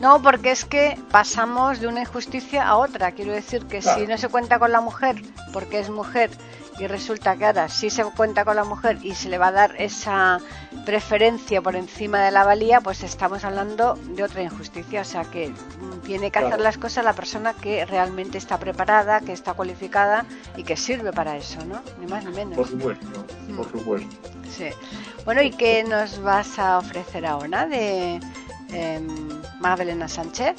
No, 0.00 0.22
porque 0.22 0.50
es 0.50 0.64
que 0.64 0.98
pasamos 1.10 1.80
de 1.80 1.86
una 1.86 2.00
injusticia 2.00 2.66
a 2.66 2.76
otra. 2.76 3.12
Quiero 3.12 3.32
decir 3.32 3.66
que 3.66 3.82
si 3.82 4.06
no 4.06 4.16
se 4.16 4.28
cuenta 4.28 4.58
con 4.58 4.72
la 4.72 4.80
mujer 4.80 5.16
porque 5.52 5.78
es 5.78 5.90
mujer 5.90 6.30
y 6.80 6.86
resulta 6.86 7.36
que 7.36 7.44
ahora 7.44 7.68
sí 7.68 7.90
se 7.90 8.02
cuenta 8.04 8.44
con 8.44 8.56
la 8.56 8.64
mujer 8.64 8.98
y 9.02 9.14
se 9.14 9.28
le 9.28 9.36
va 9.36 9.48
a 9.48 9.52
dar 9.52 9.74
esa 9.78 10.40
preferencia 10.86 11.60
por 11.60 11.76
encima 11.76 12.20
de 12.24 12.30
la 12.30 12.42
valía, 12.42 12.80
pues 12.80 13.02
estamos 13.02 13.44
hablando 13.44 13.98
de 14.16 14.22
otra 14.22 14.42
injusticia. 14.42 15.02
O 15.02 15.04
sea 15.04 15.24
que 15.24 15.52
tiene 16.06 16.30
que 16.30 16.38
hacer 16.38 16.58
las 16.58 16.78
cosas 16.78 17.04
la 17.04 17.12
persona 17.12 17.52
que 17.52 17.84
realmente 17.84 18.38
está 18.38 18.58
preparada, 18.58 19.20
que 19.20 19.32
está 19.32 19.52
cualificada 19.52 20.24
y 20.56 20.62
que 20.62 20.74
sirve 20.76 21.12
para 21.12 21.36
eso, 21.36 21.62
¿no? 21.66 21.82
Ni 22.00 22.06
más 22.06 22.24
ni 22.24 22.32
menos. 22.32 22.56
Por 22.56 22.68
supuesto, 22.68 23.06
por 23.54 23.66
mm. 23.66 23.70
supuesto. 23.70 24.16
Sí. 24.50 24.68
Bueno, 25.26 25.42
¿y 25.42 25.50
qué 25.50 25.84
nos 25.84 26.22
vas 26.22 26.58
a 26.58 26.78
ofrecer 26.78 27.26
ahora 27.26 27.66
de 27.66 28.20
eh, 28.72 29.00
Magdalena 29.60 30.08
Sánchez? 30.08 30.54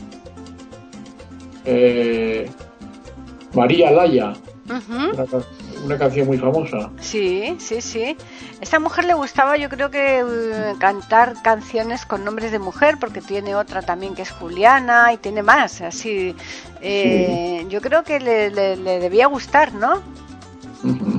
Eh, 1.65 2.49
María 3.53 3.91
Laya 3.91 4.33
una, 5.83 5.97
canción 5.97 6.27
muy 6.27 6.38
famosa. 6.38 6.89
Sí, 7.00 7.55
sí, 7.59 7.81
sí. 7.81 8.17
Esta 8.59 8.79
mujer 8.79 9.05
le 9.05 9.13
gustaba, 9.13 9.57
yo 9.57 9.69
creo 9.69 9.89
que 9.89 10.23
uh, 10.23 10.77
cantar 10.77 11.35
canciones 11.41 12.05
con 12.05 12.23
nombres 12.23 12.51
de 12.51 12.59
mujer, 12.59 12.97
porque 13.00 13.21
tiene 13.21 13.55
otra 13.55 13.81
también 13.81 14.15
que 14.15 14.21
es 14.21 14.31
Juliana 14.31 15.13
y 15.13 15.17
tiene 15.17 15.43
más. 15.43 15.81
Así, 15.81 16.35
eh, 16.81 17.65
yo 17.69 17.81
creo 17.81 18.03
que 18.03 18.19
le, 18.19 18.50
debía 18.75 19.27
gustar, 19.27 19.73
¿no? 19.73 20.01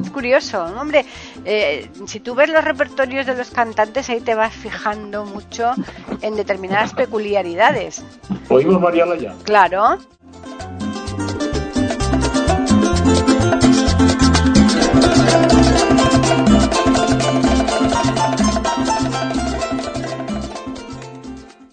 Es 0.02 0.10
curioso, 0.10 0.64
hombre. 0.64 1.06
Eh, 1.44 1.88
si 2.06 2.18
tú 2.18 2.34
ves 2.34 2.50
los 2.50 2.64
repertorios 2.64 3.26
de 3.26 3.36
los 3.36 3.50
cantantes, 3.50 4.10
ahí 4.10 4.20
te 4.20 4.34
vas 4.34 4.52
fijando 4.52 5.24
mucho 5.24 5.72
en 6.20 6.34
determinadas 6.34 6.94
peculiaridades. 6.94 8.04
¿Oímos 8.48 8.80
María 8.80 9.06
Laya? 9.06 9.34
Claro. 9.44 9.98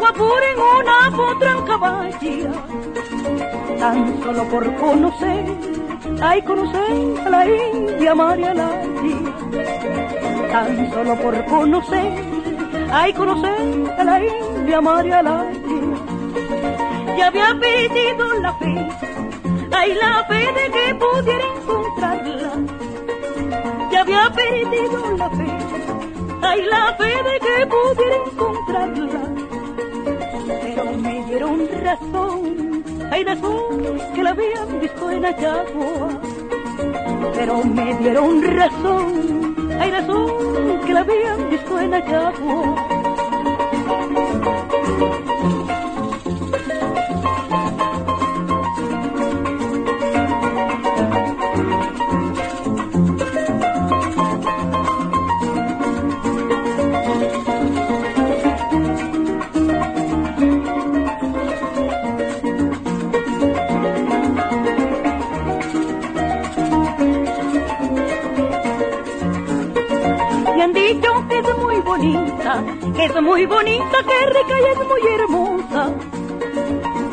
bajo 0.00 0.06
Apure 0.06 0.50
en 0.52 0.58
una 0.60 1.16
potranca 1.16 1.76
vacía. 1.76 2.50
Tan 3.78 4.22
solo 4.22 4.44
por 4.48 4.74
conocer, 4.76 5.44
ay 6.22 6.42
conocer 6.42 7.26
a 7.26 7.30
la 7.30 7.46
India 7.48 8.14
María 8.14 8.54
Lancia. 8.54 9.16
Tan 10.50 10.92
solo 10.92 11.16
por 11.20 11.44
conocer, 11.46 12.12
ay 12.92 13.12
conocer 13.12 13.94
a 13.98 14.04
la 14.04 14.24
India 14.24 14.80
María 14.80 15.22
Lancia. 15.22 15.62
Ya 17.16 17.26
había 17.28 17.58
perdido 17.58 18.34
la 18.40 18.52
fe, 18.54 18.88
ay 19.72 19.94
la 19.94 20.24
fe 20.24 20.52
de 20.52 20.70
que 20.70 20.94
pudiera 20.94 21.44
encontrarla 21.56 22.86
había 24.06 24.30
perdido 24.30 25.16
la 25.16 25.30
fe, 25.30 25.46
ay 26.42 26.62
la 26.64 26.94
fe 26.94 27.22
de 27.28 27.40
que 27.40 27.66
pudiera 27.66 28.16
encontrarla. 28.16 29.25
Hay 33.16 33.24
razón 33.24 33.98
que 34.14 34.22
la 34.22 34.30
habían 34.30 34.78
visto 34.78 35.10
en 35.10 35.24
Ayagua. 35.24 36.20
Pero 37.34 37.64
me 37.64 37.94
dieron 37.94 38.42
razón, 38.42 39.56
hay 39.80 39.90
razón 39.90 40.80
que 40.84 40.92
la 40.92 41.00
habían 41.00 41.50
visto 41.50 41.80
en 41.80 41.94
Que 72.94 73.04
es 73.04 73.22
muy 73.22 73.46
bonita, 73.46 73.98
que 74.02 74.26
rica 74.26 74.60
y 74.60 74.64
es 74.72 74.88
muy 74.88 75.02
hermosa. 75.14 75.92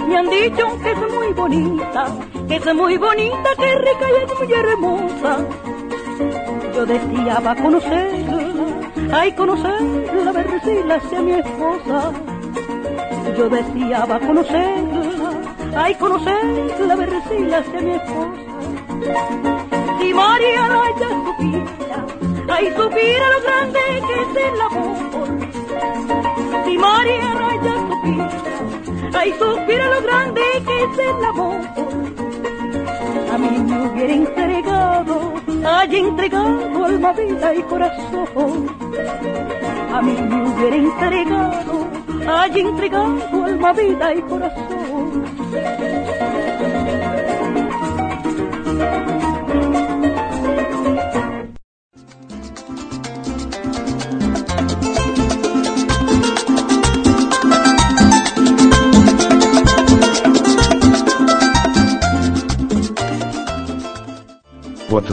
Me 0.07 0.17
han 0.17 0.29
dicho 0.29 0.77
que 0.81 0.91
es 0.91 1.13
muy 1.13 1.33
bonita, 1.33 2.05
que 2.47 2.55
es 2.55 2.75
muy 2.75 2.97
bonita, 2.97 3.49
que 3.57 3.75
rica 3.75 4.07
y 4.09 4.23
es 4.23 4.39
muy 4.39 4.53
hermosa. 4.53 5.37
Yo 6.75 6.85
deseaba 6.85 7.55
conocerla, 7.55 8.65
ay 9.11 9.31
conocerla, 9.33 10.31
ver 10.31 10.61
si 10.63 10.83
la 10.83 10.99
sea 10.99 11.21
mi 11.21 11.33
esposa. 11.33 12.11
Yo 13.37 13.49
deseaba 13.49 14.19
conocerla, 14.19 15.31
ay 15.75 15.95
conocerla, 15.95 16.95
ver 16.95 17.13
si 17.29 17.39
la 17.39 17.63
sea 17.63 17.81
mi 17.81 17.91
esposa. 17.91 18.33
Si 19.99 20.13
María 20.13 20.67
la 20.67 20.83
haya 20.83 21.09
supiera, 21.09 22.05
ay 22.49 22.73
supiera 22.75 23.29
lo 23.29 23.41
grande 23.41 23.79
que 24.07 24.21
es 24.21 24.53
el 24.53 24.61
amor 24.61 25.22
si 26.65 26.77
María 26.77 27.33
Raya 27.33 27.75
supiera, 27.89 29.19
ay 29.19 29.33
supiera 29.39 29.85
lo 29.89 30.01
grande 30.01 30.41
que 30.65 30.83
es 30.83 30.99
el 30.99 31.25
amor. 31.25 31.59
A 33.33 33.37
mí 33.37 33.59
me 33.59 33.87
hubiera 33.87 34.13
entregado, 34.13 35.33
haya 35.65 35.97
entregado 35.97 36.85
alma, 36.85 37.13
vida 37.13 37.53
y 37.55 37.63
corazón. 37.63 38.69
A 39.93 40.01
mí 40.01 40.15
me 40.29 40.49
hubiera 40.49 40.75
entregado, 40.75 41.87
haya 42.27 42.61
entregado 42.61 43.43
alma, 43.45 43.73
vida 43.73 44.13
y 44.13 44.21
corazón. 44.21 44.72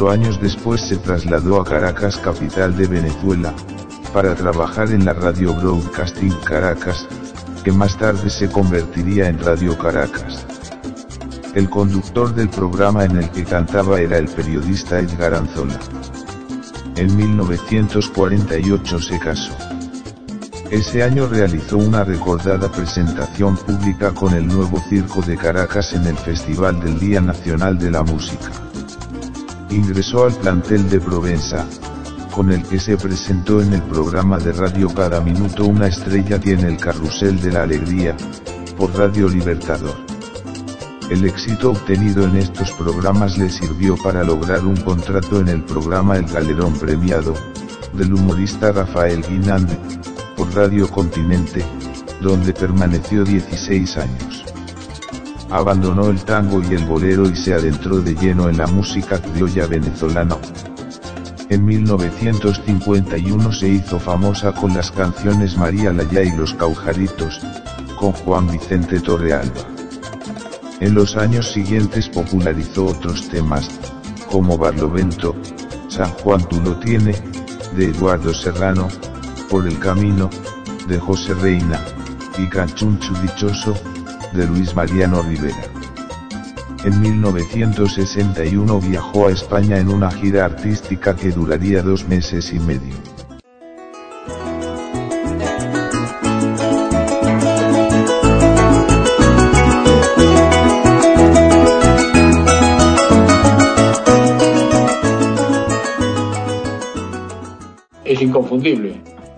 Cuatro 0.00 0.18
años 0.18 0.40
después 0.40 0.80
se 0.80 0.96
trasladó 0.96 1.60
a 1.60 1.64
Caracas, 1.66 2.16
capital 2.16 2.74
de 2.74 2.86
Venezuela. 2.86 3.52
para 4.14 4.34
trabajar 4.34 4.90
en 4.92 5.04
la 5.04 5.12
Radio 5.12 5.52
Broadcasting 5.52 6.32
Caracas, 6.42 7.06
que 7.62 7.70
más 7.70 7.98
tarde 7.98 8.30
se 8.30 8.50
convertiría 8.50 9.28
en 9.28 9.38
Radio 9.38 9.76
Caracas. 9.76 10.46
El 11.54 11.68
conductor 11.68 12.34
del 12.34 12.48
programa 12.48 13.04
en 13.04 13.18
el 13.18 13.28
que 13.28 13.44
cantaba 13.44 14.00
era 14.00 14.16
el 14.16 14.28
periodista 14.28 15.00
Edgar 15.00 15.34
Anzola. 15.34 15.78
En 16.96 17.14
1948 17.14 19.00
se 19.00 19.18
casó. 19.18 19.52
Ese 20.70 21.02
año 21.02 21.26
realizó 21.26 21.76
una 21.76 22.04
recordada 22.04 22.72
presentación 22.72 23.54
pública 23.54 24.12
con 24.12 24.32
el 24.32 24.48
nuevo 24.48 24.82
Circo 24.88 25.20
de 25.20 25.36
Caracas 25.36 25.92
en 25.92 26.06
el 26.06 26.16
Festival 26.16 26.80
del 26.80 26.98
Día 26.98 27.20
Nacional 27.20 27.78
de 27.78 27.90
la 27.90 28.02
Música. 28.02 28.69
Ingresó 29.70 30.24
al 30.24 30.34
plantel 30.34 30.90
de 30.90 31.00
Provenza, 31.00 31.64
con 32.34 32.50
el 32.50 32.62
que 32.64 32.80
se 32.80 32.96
presentó 32.96 33.62
en 33.62 33.72
el 33.72 33.82
programa 33.82 34.38
de 34.38 34.52
radio 34.52 34.92
Cada 34.92 35.20
Minuto 35.20 35.64
una 35.64 35.86
estrella 35.86 36.40
tiene 36.40 36.68
el 36.68 36.76
carrusel 36.76 37.40
de 37.40 37.52
la 37.52 37.62
alegría, 37.62 38.16
por 38.76 38.92
Radio 38.96 39.28
Libertador. 39.28 39.94
El 41.08 41.24
éxito 41.24 41.70
obtenido 41.70 42.24
en 42.24 42.36
estos 42.36 42.72
programas 42.72 43.38
le 43.38 43.48
sirvió 43.48 43.96
para 43.96 44.24
lograr 44.24 44.64
un 44.64 44.76
contrato 44.76 45.40
en 45.40 45.48
el 45.48 45.62
programa 45.62 46.16
El 46.16 46.26
Galerón 46.26 46.74
Premiado, 46.74 47.34
del 47.92 48.14
humorista 48.14 48.72
Rafael 48.72 49.22
Guinande, 49.22 49.76
por 50.36 50.52
Radio 50.54 50.88
Continente, 50.90 51.64
donde 52.20 52.52
permaneció 52.52 53.24
16 53.24 53.96
años. 53.98 54.39
Abandonó 55.50 56.10
el 56.10 56.24
tango 56.24 56.62
y 56.62 56.74
el 56.74 56.84
bolero 56.84 57.28
y 57.28 57.34
se 57.34 57.54
adentró 57.54 58.00
de 58.00 58.14
lleno 58.14 58.48
en 58.48 58.56
la 58.56 58.68
música 58.68 59.20
criolla 59.20 59.66
venezolana. 59.66 60.36
En 61.48 61.64
1951 61.64 63.52
se 63.52 63.68
hizo 63.68 63.98
famosa 63.98 64.52
con 64.52 64.72
las 64.72 64.92
canciones 64.92 65.56
María 65.56 65.92
Laya 65.92 66.22
y 66.22 66.36
Los 66.36 66.54
Caujaritos, 66.54 67.40
con 67.98 68.12
Juan 68.12 68.46
Vicente 68.46 69.00
Torrealba. 69.00 69.62
En 70.78 70.94
los 70.94 71.16
años 71.16 71.50
siguientes 71.50 72.08
popularizó 72.08 72.86
otros 72.86 73.28
temas, 73.28 73.68
como 74.30 74.56
Barlovento, 74.56 75.34
San 75.88 76.10
Juan 76.10 76.48
tú 76.48 76.60
lo 76.60 76.78
tiene, 76.78 77.16
de 77.76 77.86
Eduardo 77.86 78.32
Serrano, 78.32 78.86
Por 79.50 79.66
el 79.66 79.80
camino, 79.80 80.30
de 80.86 80.98
José 81.00 81.34
Reina, 81.34 81.84
y 82.38 82.48
Canchunchu 82.48 83.12
Dichoso, 83.16 83.74
de 84.32 84.46
Luis 84.46 84.74
Mariano 84.74 85.22
Rivera. 85.22 85.62
En 86.84 87.00
1961 87.00 88.80
viajó 88.80 89.26
a 89.26 89.32
España 89.32 89.78
en 89.78 89.88
una 89.88 90.10
gira 90.10 90.46
artística 90.46 91.14
que 91.14 91.30
duraría 91.30 91.82
dos 91.82 92.08
meses 92.08 92.52
y 92.52 92.58
medio. 92.58 92.94
Es 108.04 108.22
inconfundible, 108.22 108.90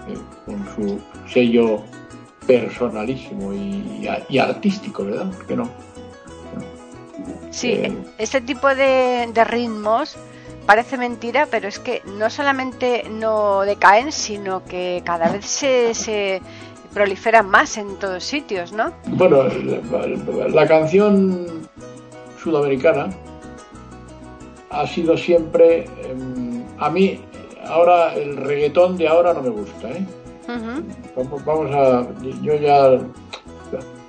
eh, 0.08 0.18
con 0.46 0.64
su 0.74 1.00
sello 1.32 1.82
personalísimo 2.46 3.52
y, 3.52 4.08
y 4.28 4.38
artístico, 4.38 5.04
¿verdad? 5.04 5.30
¿Por 5.30 5.46
qué 5.46 5.56
no? 5.56 5.68
Sí, 7.50 7.72
Eh, 7.72 7.92
este 8.18 8.40
tipo 8.40 8.68
de, 8.74 9.28
de 9.32 9.44
ritmos 9.44 10.16
parece 10.66 10.96
mentira, 10.96 11.46
pero 11.50 11.68
es 11.68 11.78
que 11.78 12.02
no 12.18 12.30
solamente 12.30 13.04
no 13.10 13.60
decaen, 13.62 14.10
sino 14.12 14.64
que 14.64 15.02
cada 15.04 15.28
vez 15.28 15.44
se, 15.46 15.92
se 15.94 16.40
proliferan 16.94 17.48
más 17.50 17.76
en 17.76 17.96
todos 17.98 18.24
sitios, 18.24 18.72
¿no? 18.72 18.92
Bueno, 19.06 19.44
la, 19.44 20.48
la 20.48 20.66
canción 20.66 21.68
sudamericana 22.42 23.10
ha 24.70 24.86
sido 24.86 25.16
siempre, 25.16 25.84
em, 26.04 26.62
a 26.78 26.88
mí, 26.88 27.20
ahora 27.66 28.14
el 28.14 28.36
reggaetón 28.36 28.96
de 28.96 29.08
ahora 29.08 29.34
no 29.34 29.42
me 29.42 29.50
gusta, 29.50 29.90
¿eh? 29.90 30.04
Vamos, 31.16 31.44
vamos 31.44 31.70
a, 31.72 32.06
yo 32.42 32.54
ya, 32.56 32.98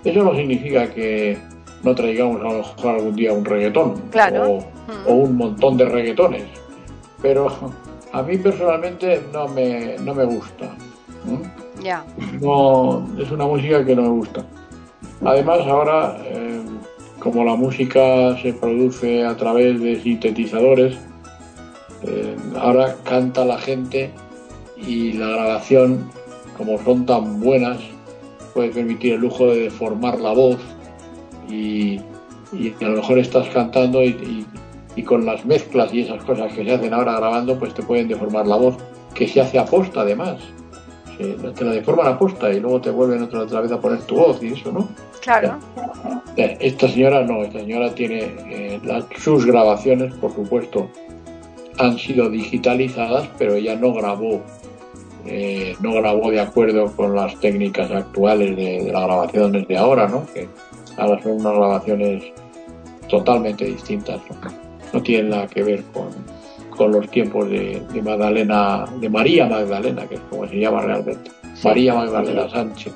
eso 0.04 0.24
no 0.24 0.36
significa 0.36 0.88
que 0.90 1.38
no 1.84 1.94
traigamos 1.96 2.40
a 2.42 2.44
lo 2.46 2.58
mejor 2.60 2.96
algún 2.96 3.16
día 3.16 3.34
un 3.34 3.46
reggaetón 3.46 3.94
Claro. 4.12 4.52
o, 4.52 4.66
o 5.08 5.14
un 5.14 5.36
montón 5.38 5.78
de 5.78 5.86
reggaetones, 5.86 6.44
pero 7.22 7.48
a 8.12 8.22
mí 8.24 8.38
personalmente 8.38 9.22
no 9.34 9.48
me, 9.48 9.98
no 10.00 10.14
me 10.14 10.26
gusta. 10.26 10.76
Ya. 11.82 12.04
no 12.42 13.06
es 13.18 13.32
una 13.32 13.46
música 13.46 13.84
que 13.86 13.96
no 13.96 14.04
me 14.04 14.10
gusta. 14.10 14.46
Además 15.26 15.60
ahora, 15.68 16.18
eh, 16.26 16.62
como 17.20 17.44
la 17.46 17.56
música 17.56 18.38
se 18.42 18.54
produce 18.54 19.26
a 19.26 19.36
través 19.38 19.80
de 19.82 20.02
sintetizadores, 20.02 20.98
eh, 22.04 22.36
ahora 22.60 22.96
canta 23.04 23.46
la 23.46 23.58
gente 23.58 24.12
y 24.78 25.14
la 25.14 25.28
grabación, 25.30 26.10
como 26.58 26.78
son 26.84 27.06
tan 27.06 27.40
buenas, 27.40 27.78
puede 28.54 28.70
permitir 28.70 29.14
el 29.14 29.22
lujo 29.22 29.48
de 29.48 29.62
deformar 29.64 30.20
la 30.20 30.32
voz 30.34 30.58
y, 31.50 32.00
y 32.54 32.74
a 32.82 32.88
lo 32.90 32.98
mejor 32.98 33.20
estás 33.20 33.48
cantando 33.50 34.02
y, 34.04 34.08
y- 34.10 34.46
y 34.96 35.02
con 35.02 35.26
las 35.26 35.44
mezclas 35.44 35.92
y 35.92 36.02
esas 36.02 36.24
cosas 36.24 36.54
que 36.54 36.64
se 36.64 36.72
hacen 36.72 36.94
ahora 36.94 37.18
grabando, 37.18 37.58
pues 37.58 37.74
te 37.74 37.82
pueden 37.82 38.08
deformar 38.08 38.46
la 38.46 38.58
voz, 38.58 38.76
que 39.16 39.28
se 39.28 39.42
hace 39.42 39.58
aposta 39.58 40.02
además. 40.02 40.38
Se- 41.18 41.34
te 41.54 41.66
la 41.66 41.72
deforman 41.72 42.08
aposta 42.08 42.52
y 42.52 42.60
luego 42.60 42.80
te 42.80 42.92
vuelven 42.92 43.24
otra, 43.24 43.40
otra 43.42 43.62
vez 43.62 43.72
a 43.72 43.80
poner 43.82 44.02
tu 44.04 44.16
voz 44.18 44.42
y 44.44 44.50
eso, 44.54 44.72
¿no? 44.72 44.88
Claro. 45.22 45.58
Esta 46.38 46.88
señora 46.90 47.24
no, 47.24 47.42
esta 47.44 47.60
señora 47.60 47.94
tiene 47.96 48.20
eh, 48.50 48.80
las- 48.84 49.06
sus 49.18 49.46
grabaciones, 49.48 50.14
por 50.16 50.32
supuesto, 50.36 50.88
han 51.80 51.98
sido 51.98 52.30
digitalizadas, 52.30 53.28
pero 53.40 53.56
ella 53.56 53.76
no 53.76 53.94
grabó, 53.94 54.42
eh, 55.26 55.76
no 55.80 55.94
grabó 55.94 56.32
de 56.32 56.42
acuerdo 56.42 56.92
con 56.96 57.16
las 57.16 57.40
técnicas 57.40 57.90
actuales 57.92 58.56
de, 58.56 58.84
de 58.84 58.92
las 58.92 59.04
grabaciones 59.04 59.68
de 59.68 59.78
ahora, 59.78 60.08
¿no? 60.08 60.26
Que 60.34 60.48
ahora 60.98 61.22
son 61.22 61.34
unas 61.34 61.54
grabaciones 61.54 62.24
totalmente 63.10 63.66
distintas, 63.66 64.20
¿no? 64.30 64.52
No 64.92 65.02
tienen 65.02 65.30
nada 65.30 65.48
que 65.48 65.64
ver 65.64 65.84
con, 65.94 66.10
con 66.70 66.92
los 66.92 67.10
tiempos 67.10 67.50
de, 67.50 67.82
de 67.92 68.02
Magdalena, 68.02 68.86
de 69.00 69.10
María 69.10 69.48
Magdalena, 69.48 70.08
que 70.08 70.16
es 70.16 70.22
como 70.30 70.48
se 70.48 70.60
llama 70.60 70.82
realmente. 70.82 71.32
Sí. 71.56 71.68
María 71.68 71.94
Magdalena 71.94 72.50
Sánchez. 72.50 72.94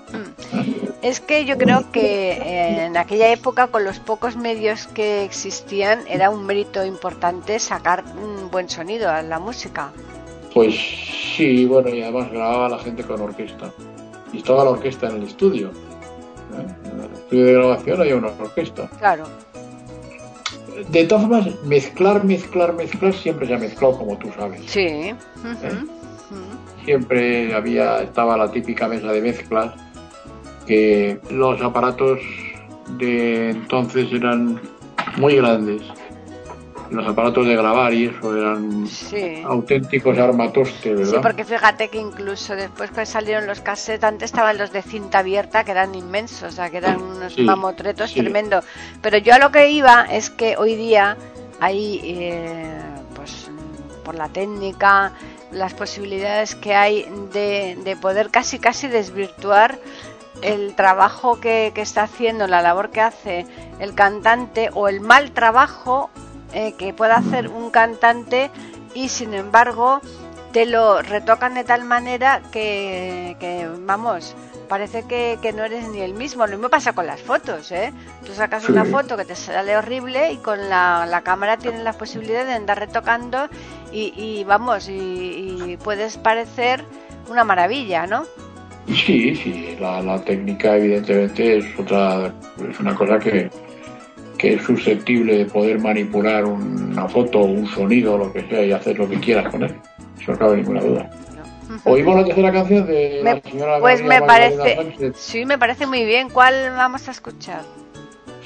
Es 1.03 1.19
que 1.19 1.45
yo 1.45 1.57
creo 1.57 1.91
que 1.91 2.31
eh, 2.31 2.85
en 2.85 2.97
aquella 2.97 3.31
época, 3.31 3.67
con 3.67 3.83
los 3.83 3.99
pocos 3.99 4.35
medios 4.35 4.87
que 4.87 5.23
existían, 5.23 5.99
era 6.07 6.31
un 6.31 6.45
mérito 6.45 6.83
importante 6.83 7.59
sacar 7.59 8.03
un 8.21 8.49
buen 8.49 8.67
sonido 8.67 9.09
a 9.09 9.21
la 9.21 9.37
música. 9.39 9.91
Pues 10.53 10.75
sí, 11.37 11.65
bueno, 11.65 11.89
y 11.89 12.01
además 12.01 12.31
grababa 12.31 12.67
la 12.69 12.79
gente 12.79 13.03
con 13.03 13.21
orquesta. 13.21 13.71
Y 14.33 14.37
estaba 14.37 14.63
la 14.63 14.71
orquesta 14.71 15.07
en 15.07 15.17
el 15.17 15.23
estudio. 15.23 15.67
¿eh? 15.69 16.89
En 16.91 16.99
el 16.99 17.13
estudio 17.13 17.45
de 17.45 17.53
grabación 17.53 18.01
había 18.01 18.15
una 18.15 18.27
orquesta. 18.27 18.89
Claro. 18.97 19.25
De 20.89 21.05
todas 21.05 21.23
formas, 21.27 21.63
mezclar, 21.63 22.23
mezclar, 22.23 22.73
mezclar, 22.73 23.13
siempre 23.13 23.47
se 23.47 23.53
ha 23.53 23.59
mezclado, 23.59 23.97
como 23.97 24.17
tú 24.17 24.29
sabes. 24.37 24.61
Sí. 24.65 25.13
Ujú. 25.37 25.87
Siempre 26.83 27.53
había, 27.53 28.01
estaba 28.01 28.37
la 28.37 28.51
típica 28.51 28.87
mesa 28.87 29.11
de 29.11 29.21
mezclas, 29.21 29.73
que 30.65 31.19
los 31.29 31.61
aparatos 31.61 32.19
de 32.97 33.49
entonces 33.51 34.11
eran 34.11 34.59
muy 35.17 35.35
grandes. 35.35 35.81
Los 36.89 37.07
aparatos 37.07 37.45
de 37.45 37.55
grabar 37.55 37.93
y 37.93 38.05
eso 38.05 38.35
eran 38.35 38.87
Sí. 38.87 39.41
auténticos 39.45 40.17
armatostes, 40.17 40.81
Sí, 40.83 40.89
¿verdad? 41.05 41.21
porque 41.21 41.43
fíjate 41.43 41.89
que 41.89 41.97
incluso 41.97 42.55
después 42.55 42.91
que 42.91 43.05
salieron 43.05 43.45
los 43.47 43.61
cassettes, 43.61 44.03
antes 44.03 44.31
estaban 44.31 44.57
los 44.57 44.71
de 44.71 44.81
cinta 44.81 45.19
abierta, 45.19 45.63
que 45.63 45.71
eran 45.71 45.95
inmensos, 45.95 46.43
o 46.43 46.51
sea, 46.55 46.69
que 46.69 46.77
eran 46.77 47.01
unos 47.01 47.33
Sí, 47.33 47.41
mamotretos 47.43 48.11
sí. 48.11 48.19
tremendos. 48.21 48.63
Pero 49.01 49.17
yo 49.17 49.33
a 49.35 49.39
lo 49.39 49.51
que 49.51 49.69
iba 49.69 50.05
es 50.09 50.29
que 50.29 50.55
hoy 50.57 50.75
día 50.75 51.17
hay, 51.59 51.99
eh, 52.03 52.79
pues, 53.15 53.49
por 54.05 54.15
la 54.15 54.29
técnica, 54.29 55.11
las 55.51 55.73
posibilidades 55.73 56.55
que 56.55 56.75
hay 56.75 57.05
de, 57.33 57.77
de 57.83 57.95
poder 57.95 58.29
casi, 58.29 58.59
casi 58.59 58.87
desvirtuar 58.87 59.79
el 60.41 60.75
trabajo 60.75 61.39
que, 61.39 61.71
que 61.73 61.81
está 61.81 62.03
haciendo, 62.03 62.47
la 62.47 62.61
labor 62.61 62.91
que 62.91 63.01
hace 63.01 63.45
el 63.79 63.95
cantante 63.95 64.69
o 64.73 64.87
el 64.87 65.01
mal 65.01 65.31
trabajo 65.31 66.09
eh, 66.53 66.73
que 66.77 66.93
pueda 66.93 67.17
hacer 67.17 67.47
un 67.49 67.69
cantante 67.69 68.49
y 68.93 69.09
sin 69.09 69.33
embargo 69.33 70.01
te 70.53 70.65
lo 70.65 71.01
retocan 71.01 71.53
de 71.53 71.63
tal 71.63 71.83
manera 71.83 72.41
que, 72.51 73.35
que, 73.39 73.67
vamos, 73.85 74.33
parece 74.69 75.03
que, 75.03 75.37
que 75.41 75.53
no 75.53 75.63
eres 75.65 75.87
ni 75.89 75.99
el 76.01 76.13
mismo. 76.13 76.45
Lo 76.47 76.53
mismo 76.53 76.69
pasa 76.69 76.93
con 76.93 77.05
las 77.05 77.21
fotos, 77.21 77.71
¿eh? 77.71 77.93
Tú 78.25 78.33
sacas 78.33 78.63
Sí. 78.63 78.71
una 78.71 78.85
foto 78.85 79.17
que 79.17 79.25
te 79.25 79.35
sale 79.35 79.75
horrible 79.77 80.31
y 80.31 80.37
con 80.37 80.69
la, 80.69 81.05
la 81.05 81.21
cámara 81.21 81.57
tienes 81.57 81.81
la 81.83 81.93
posibilidad 81.93 82.45
de 82.45 82.53
andar 82.53 82.79
retocando 82.79 83.49
y, 83.91 84.13
y 84.15 84.43
vamos, 84.45 84.87
y, 84.89 84.93
y 84.93 85.77
puedes 85.83 86.17
parecer 86.17 86.83
una 87.29 87.43
maravilla, 87.43 88.07
¿no? 88.07 88.23
Sí, 88.87 89.35
sí, 89.35 89.77
la, 89.81 90.01
la 90.01 90.23
técnica 90.23 90.77
evidentemente 90.77 91.57
es 91.57 91.65
otra, 91.77 92.33
es 92.69 92.79
una 92.79 92.95
cosa 92.95 93.19
que, 93.19 93.49
que 94.37 94.53
es 94.53 94.61
susceptible 94.63 95.37
de 95.37 95.45
poder 95.45 95.79
manipular 95.79 96.45
una 96.45 97.07
foto, 97.07 97.39
un 97.39 97.67
sonido, 97.67 98.17
lo 98.17 98.31
que 98.31 98.47
sea, 98.47 98.63
y 98.63 98.71
hacer 98.71 98.97
lo 98.99 99.09
que 99.09 99.19
quieras 99.19 99.49
con 99.51 99.63
él. 99.63 99.75
Eso 100.21 100.31
no 100.33 100.37
cabe 100.37 100.57
ninguna 100.57 100.81
duda. 100.81 101.09
Oímos 101.83 102.15
la 102.15 102.25
tercera 102.25 102.51
canción 102.51 102.85
de 102.87 103.21
Me- 103.23 103.33
la 103.35 103.41
señora 103.41 103.79
pues 103.79 104.01
María 104.01 104.19
me 104.21 104.25
Magdalena 104.27 104.63
parece, 104.63 104.75
Sánchez. 104.75 105.15
sí, 105.17 105.45
me 105.45 105.57
parece 105.57 105.85
muy 105.85 106.05
bien. 106.05 106.29
¿Cuál 106.29 106.53
vamos 106.77 107.07
a 107.07 107.11
escuchar? 107.11 107.61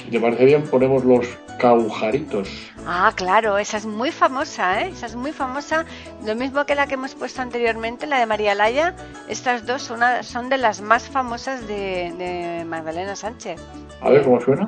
Si 0.04 0.10
te 0.10 0.20
parece 0.20 0.46
bien, 0.46 0.64
ponemos 0.64 1.06
los 1.06 1.28
caujaritos. 1.60 2.50
Ah, 2.88 3.12
claro, 3.16 3.60
esa 3.60 3.78
es 3.78 3.86
muy 3.86 4.10
famosa, 4.12 4.82
¿eh? 4.82 4.90
Esa 4.92 5.06
es 5.06 5.16
muy 5.16 5.32
famosa. 5.32 5.86
Lo 6.26 6.36
mismo 6.36 6.66
que 6.66 6.74
la 6.74 6.88
que 6.88 6.96
hemos 6.96 7.14
puesto 7.14 7.44
anteriormente, 7.44 8.08
la 8.08 8.18
de 8.20 8.26
María 8.26 8.56
Laya. 8.56 8.96
Estas 9.30 9.68
dos 9.68 9.84
son, 9.84 9.98
una- 9.98 10.24
son 10.24 10.50
de 10.50 10.58
las 10.58 10.82
más 10.82 11.08
famosas 11.08 11.68
de, 11.68 12.12
de 12.18 12.66
Magdalena 12.66 13.16
Sánchez. 13.16 13.62
A 14.02 14.10
ver 14.10 14.24
cómo 14.24 14.42
suena. 14.42 14.68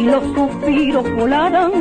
Si 0.00 0.06
los 0.06 0.24
suspiros 0.34 1.14
volaran 1.14 1.72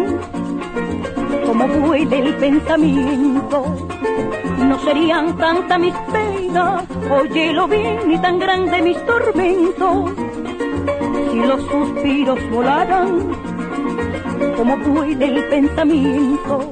como 1.46 1.68
vuela 1.68 2.18
el 2.18 2.34
pensamiento 2.36 3.64
no 4.58 4.80
serían 4.80 5.38
tanta 5.38 5.78
mis 5.78 5.94
penas. 6.12 6.84
Óyelo 7.10 7.68
bien 7.70 7.98
ni 8.08 8.18
tan 8.20 8.38
grande 8.40 8.82
mis 8.82 8.98
tormentos. 9.06 10.12
Si 11.32 11.40
los 11.40 11.62
suspiros 11.62 12.40
volaran 12.52 13.32
como 14.58 14.78
vuela 14.80 15.26
el 15.26 15.46
pensamiento 15.46 16.72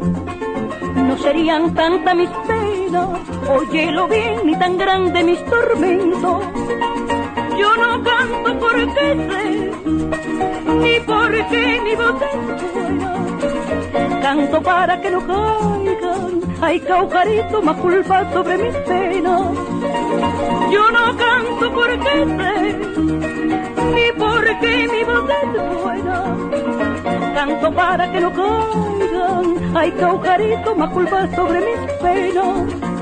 no 0.96 1.18
serían 1.18 1.74
tanta 1.74 2.14
mis 2.14 2.30
penas. 2.46 3.10
Óyelo 3.50 4.08
bien 4.10 4.42
ni 4.44 4.56
tan 4.60 4.78
grande 4.78 5.24
mis 5.24 5.42
tormentos 5.46 6.44
yo 7.58 7.76
no 7.76 8.04
canto 8.04 8.60
porque 8.60 8.86
sé 8.94 9.16
ni 10.82 11.00
porque 11.02 11.82
mi 11.84 11.96
voz 11.96 12.22
es 12.22 12.74
buena. 12.74 13.14
Canto 14.22 14.62
para 14.62 15.02
que 15.02 15.12
no 15.12 15.20
caigan, 15.26 16.42
hay 16.62 16.80
caucarito 16.82 17.62
más 17.62 17.78
culpa 17.78 18.32
sobre 18.34 18.58
mis 18.58 18.76
penas. 18.76 19.42
Yo 20.72 20.92
no 20.92 21.18
canto 21.18 21.74
porque 21.74 22.26
sé, 22.38 22.76
ni 23.96 24.12
porque 24.18 24.88
mi 24.92 25.04
voz 25.04 25.30
es 25.30 25.82
buena. 25.82 26.36
Canto 27.34 27.72
para 27.72 28.12
que 28.12 28.20
no 28.20 28.32
caigan, 28.34 29.78
hay 29.78 29.92
caucarito 29.92 30.76
más 30.76 30.90
culpa 30.92 31.28
sobre 31.36 31.60
mis 31.62 31.92
penas. 32.02 32.97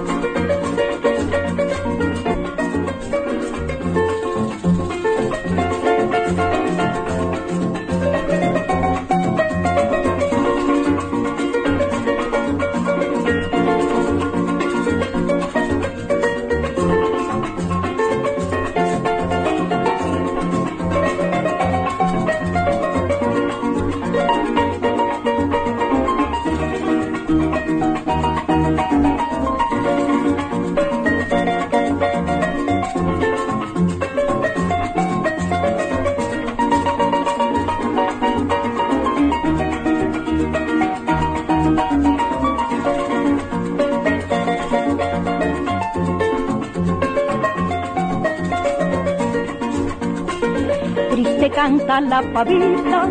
Canta 51.65 51.99
la 51.99 52.21
pavita 52.21 53.09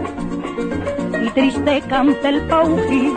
y 1.25 1.29
triste 1.31 1.83
canta 1.89 2.29
el 2.29 2.41
pauji. 2.43 3.13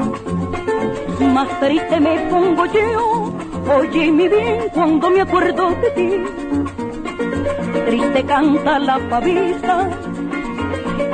Más 1.36 1.50
triste 1.60 2.00
me 2.00 2.14
pongo 2.32 2.66
yo, 2.66 3.34
oye 3.78 4.12
mi 4.12 4.28
bien 4.28 4.64
cuando 4.74 5.12
me 5.12 5.22
acuerdo 5.22 5.70
de 5.82 5.90
ti. 5.98 6.10
Triste 7.86 8.24
canta 8.24 8.80
la 8.80 8.98
pavita 9.12 9.76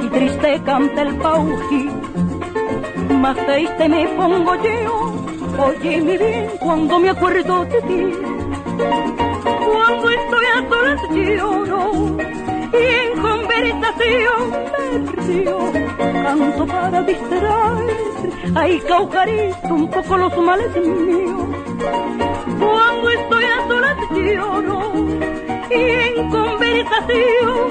y 0.04 0.08
triste 0.08 0.62
canta 0.64 1.02
el 1.02 1.16
pauji. 1.16 1.84
Más 3.24 3.38
triste 3.46 3.90
me 3.90 4.08
pongo 4.20 4.56
yo, 4.56 4.96
oye 5.68 6.00
mi 6.00 6.18
bien 6.18 6.50
cuando 6.62 6.98
me 6.98 7.10
acuerdo 7.10 7.66
de 7.66 7.82
ti. 7.90 8.02
Cuando 9.66 10.10
estoy 10.18 10.46
a 10.56 10.70
solas 10.70 11.02
lloro 11.12 11.73
y 12.74 12.86
en 12.86 13.22
conversación 13.22 14.42
río. 15.28 15.58
Canto 16.24 16.66
para 16.66 17.02
distraer, 17.04 17.98
ay 18.56 18.80
caucarito 18.88 19.74
un 19.74 19.88
poco 19.90 20.18
los 20.18 20.38
males 20.38 20.76
míos. 20.76 21.44
Cuando 22.60 23.10
estoy 23.10 23.46
a 23.46 23.68
solas 23.68 23.98
lloro 24.12 24.94
y 25.70 25.74
en 25.74 26.30
conversación 26.30 27.68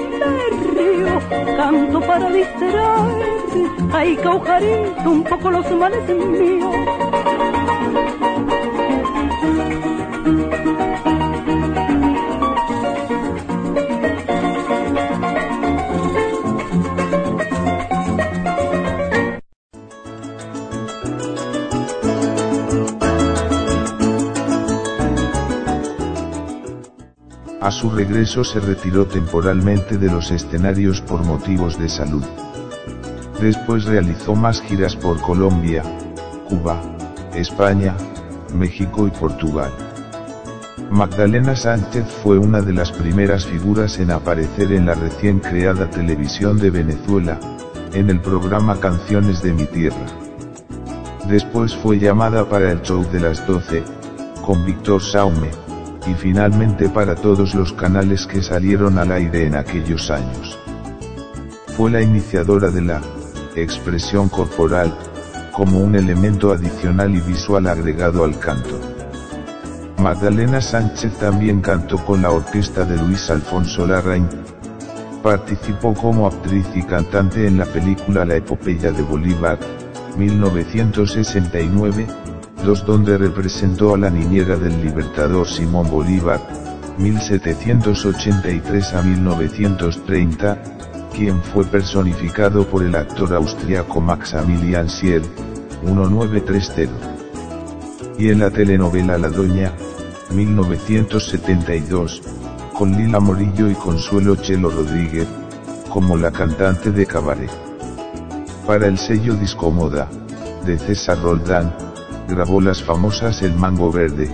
río. 0.75 1.57
Canto 1.57 1.99
para 2.01 2.29
distraer, 2.29 3.69
ay 3.91 4.15
caucarito 4.17 5.09
un 5.09 5.23
poco 5.23 5.51
los 5.51 5.71
males 5.71 6.07
míos. 6.09 6.75
A 27.63 27.71
su 27.71 27.89
regreso 27.89 28.43
se 28.43 28.59
retiró 28.59 29.05
temporalmente 29.05 29.97
de 29.97 30.11
los 30.11 30.31
escenarios 30.31 30.99
por 30.99 31.23
motivos 31.23 31.79
de 31.79 31.87
salud. 31.87 32.25
Después 33.39 33.85
realizó 33.85 34.35
más 34.35 34.61
giras 34.61 34.97
por 34.97 35.21
Colombia, 35.21 35.81
Cuba, 36.49 36.81
España, 37.33 37.95
México 38.53 39.07
y 39.07 39.11
Portugal. 39.11 39.71
Magdalena 40.91 41.55
Sánchez 41.55 42.03
fue 42.21 42.37
una 42.37 42.59
de 42.59 42.73
las 42.73 42.91
primeras 42.91 43.45
figuras 43.45 43.97
en 43.97 44.11
aparecer 44.11 44.73
en 44.73 44.87
la 44.87 44.95
recién 44.95 45.39
creada 45.39 45.89
televisión 45.89 46.57
de 46.57 46.69
Venezuela, 46.69 47.39
en 47.93 48.09
el 48.09 48.19
programa 48.19 48.77
Canciones 48.81 49.41
de 49.41 49.53
mi 49.53 49.63
Tierra. 49.67 50.05
Después 51.29 51.73
fue 51.73 51.97
llamada 51.97 52.43
para 52.43 52.73
el 52.73 52.81
show 52.81 53.09
de 53.09 53.21
las 53.21 53.47
12, 53.47 53.83
con 54.45 54.65
Víctor 54.65 55.01
Saume, 55.01 55.62
y 56.07 56.13
finalmente 56.13 56.89
para 56.89 57.15
todos 57.15 57.55
los 57.55 57.73
canales 57.73 58.25
que 58.25 58.41
salieron 58.41 58.97
al 58.97 59.11
aire 59.11 59.47
en 59.47 59.55
aquellos 59.55 60.11
años. 60.11 60.57
Fue 61.77 61.89
la 61.89 62.01
iniciadora 62.01 62.69
de 62.69 62.81
la 62.81 63.01
expresión 63.55 64.29
corporal, 64.29 64.93
como 65.51 65.79
un 65.79 65.95
elemento 65.95 66.51
adicional 66.51 67.15
y 67.15 67.21
visual 67.21 67.67
agregado 67.67 68.23
al 68.23 68.37
canto. 68.39 68.79
Magdalena 69.97 70.59
Sánchez 70.59 71.17
también 71.19 71.61
cantó 71.61 71.97
con 72.03 72.21
la 72.21 72.31
orquesta 72.31 72.83
de 72.83 72.97
Luis 72.97 73.29
Alfonso 73.29 73.87
Larraín, 73.87 74.27
Participó 75.23 75.93
como 75.93 76.27
actriz 76.27 76.67
y 76.75 76.83
cantante 76.83 77.47
en 77.47 77.57
la 77.57 77.65
película 77.65 78.25
La 78.25 78.35
epopeya 78.35 78.91
de 78.91 79.03
Bolívar, 79.03 79.57
1969, 80.17 82.05
donde 82.63 83.17
representó 83.17 83.93
a 83.93 83.97
la 83.97 84.09
niñera 84.09 84.55
del 84.55 84.81
libertador 84.81 85.45
Simón 85.45 85.89
Bolívar, 85.91 86.39
1783 86.97 88.93
a 88.93 89.01
1930, 89.01 90.63
quien 91.13 91.43
fue 91.43 91.65
personificado 91.65 92.65
por 92.65 92.83
el 92.83 92.95
actor 92.95 93.33
austriaco 93.33 93.99
Maximilian 93.99 94.89
Siel, 94.89 95.23
1930. 95.83 96.93
Y 98.17 98.29
en 98.29 98.39
la 98.39 98.49
telenovela 98.49 99.17
La 99.17 99.27
Doña, 99.27 99.73
1972, 100.31 102.21
con 102.77 102.93
Lila 102.93 103.19
Morillo 103.19 103.69
y 103.69 103.75
Consuelo 103.75 104.37
Chelo 104.37 104.69
Rodríguez, 104.69 105.27
como 105.89 106.15
la 106.15 106.31
cantante 106.31 106.91
de 106.91 107.05
cabaret. 107.05 107.51
Para 108.65 108.87
el 108.87 108.97
sello 108.97 109.33
Discomoda, 109.33 110.07
de 110.65 110.79
César 110.79 111.21
Roldán, 111.21 111.75
grabó 112.33 112.59
las 112.61 112.81
famosas 112.81 113.43
El 113.43 113.53
Mango 113.53 113.91
Verde, 113.91 114.27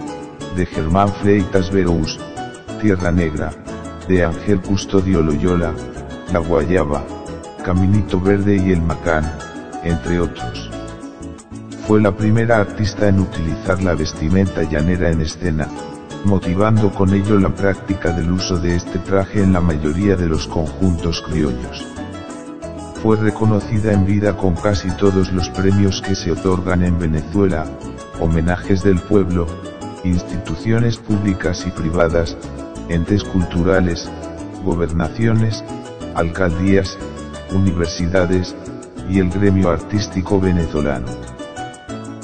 de 0.56 0.66
Germán 0.66 1.10
Freitas 1.10 1.70
Berous, 1.70 2.18
Tierra 2.82 3.12
Negra, 3.12 3.52
de 4.08 4.24
Ángel 4.24 4.62
Custodio 4.62 5.22
Loyola, 5.22 5.74
La 6.32 6.40
Guayaba, 6.40 7.04
Caminito 7.64 8.22
Verde 8.22 8.56
y 8.56 8.72
El 8.72 8.82
Macán, 8.82 9.30
entre 9.84 10.22
otros. 10.22 10.72
Fue 11.88 12.00
la 12.02 12.16
primera 12.16 12.58
artista 12.58 13.10
en 13.10 13.20
utilizar 13.20 13.84
la 13.84 13.96
vestimenta 13.96 14.64
llanera 14.64 15.10
en 15.10 15.20
escena, 15.20 15.68
motivando 16.24 16.92
con 16.92 17.14
ello 17.14 17.38
la 17.38 17.50
práctica 17.50 18.14
del 18.14 18.32
uso 18.32 18.58
de 18.58 18.78
este 18.78 19.00
traje 19.00 19.44
en 19.44 19.52
la 19.52 19.60
mayoría 19.60 20.16
de 20.16 20.28
los 20.28 20.48
conjuntos 20.48 21.22
criollos. 21.22 21.86
Fue 23.02 23.16
reconocida 23.16 23.94
en 23.94 24.06
vida 24.06 24.36
con 24.36 24.56
casi 24.56 24.90
todos 24.92 25.32
los 25.32 25.50
premios 25.50 26.02
que 26.02 26.16
se 26.16 26.32
otorgan 26.32 26.84
en 26.84 27.00
Venezuela, 27.00 27.66
homenajes 28.20 28.84
del 28.84 29.00
pueblo, 29.00 29.48
instituciones 30.04 30.98
públicas 30.98 31.66
y 31.68 31.72
privadas, 31.72 32.38
entes 32.90 33.24
culturales, 33.24 34.10
gobernaciones, 34.64 35.64
alcaldías, 36.16 36.98
universidades, 37.52 38.56
y 39.10 39.20
el 39.20 39.30
gremio 39.30 39.70
artístico 39.70 40.40
venezolano. 40.40 41.08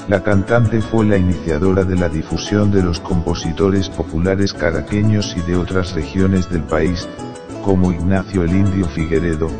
La 0.08 0.22
cantante 0.22 0.80
fue 0.80 1.04
la 1.04 1.16
iniciadora 1.16 1.82
de 1.82 1.96
la 1.96 2.08
difusión 2.08 2.70
de 2.70 2.82
los 2.82 3.00
compositores 3.00 3.88
populares 3.88 4.52
caraqueños 4.52 5.34
y 5.36 5.40
de 5.40 5.56
otras 5.56 5.94
regiones 5.94 6.48
del 6.48 6.62
país, 6.62 7.08
como 7.64 7.90
Ignacio 7.90 8.44
el 8.44 8.50
Indio 8.50 8.86
Figueredo, 8.86 9.50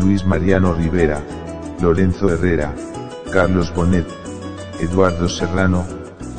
Luis 0.00 0.24
Mariano 0.24 0.72
Rivera, 0.72 1.22
Lorenzo 1.82 2.30
Herrera, 2.30 2.74
Carlos 3.30 3.74
Bonet, 3.74 4.06
Eduardo 4.82 5.28
Serrano, 5.28 5.86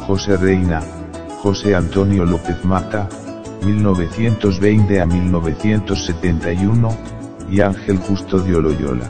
José 0.06 0.36
Reina, 0.36 0.82
José 1.42 1.76
Antonio 1.76 2.26
López 2.26 2.66
Mata, 2.66 3.08
1920 3.64 5.00
a 5.00 5.06
1971, 5.06 6.90
y 7.50 7.62
Ángel 7.62 8.00
Custodio 8.00 8.60
Loyola. 8.60 9.10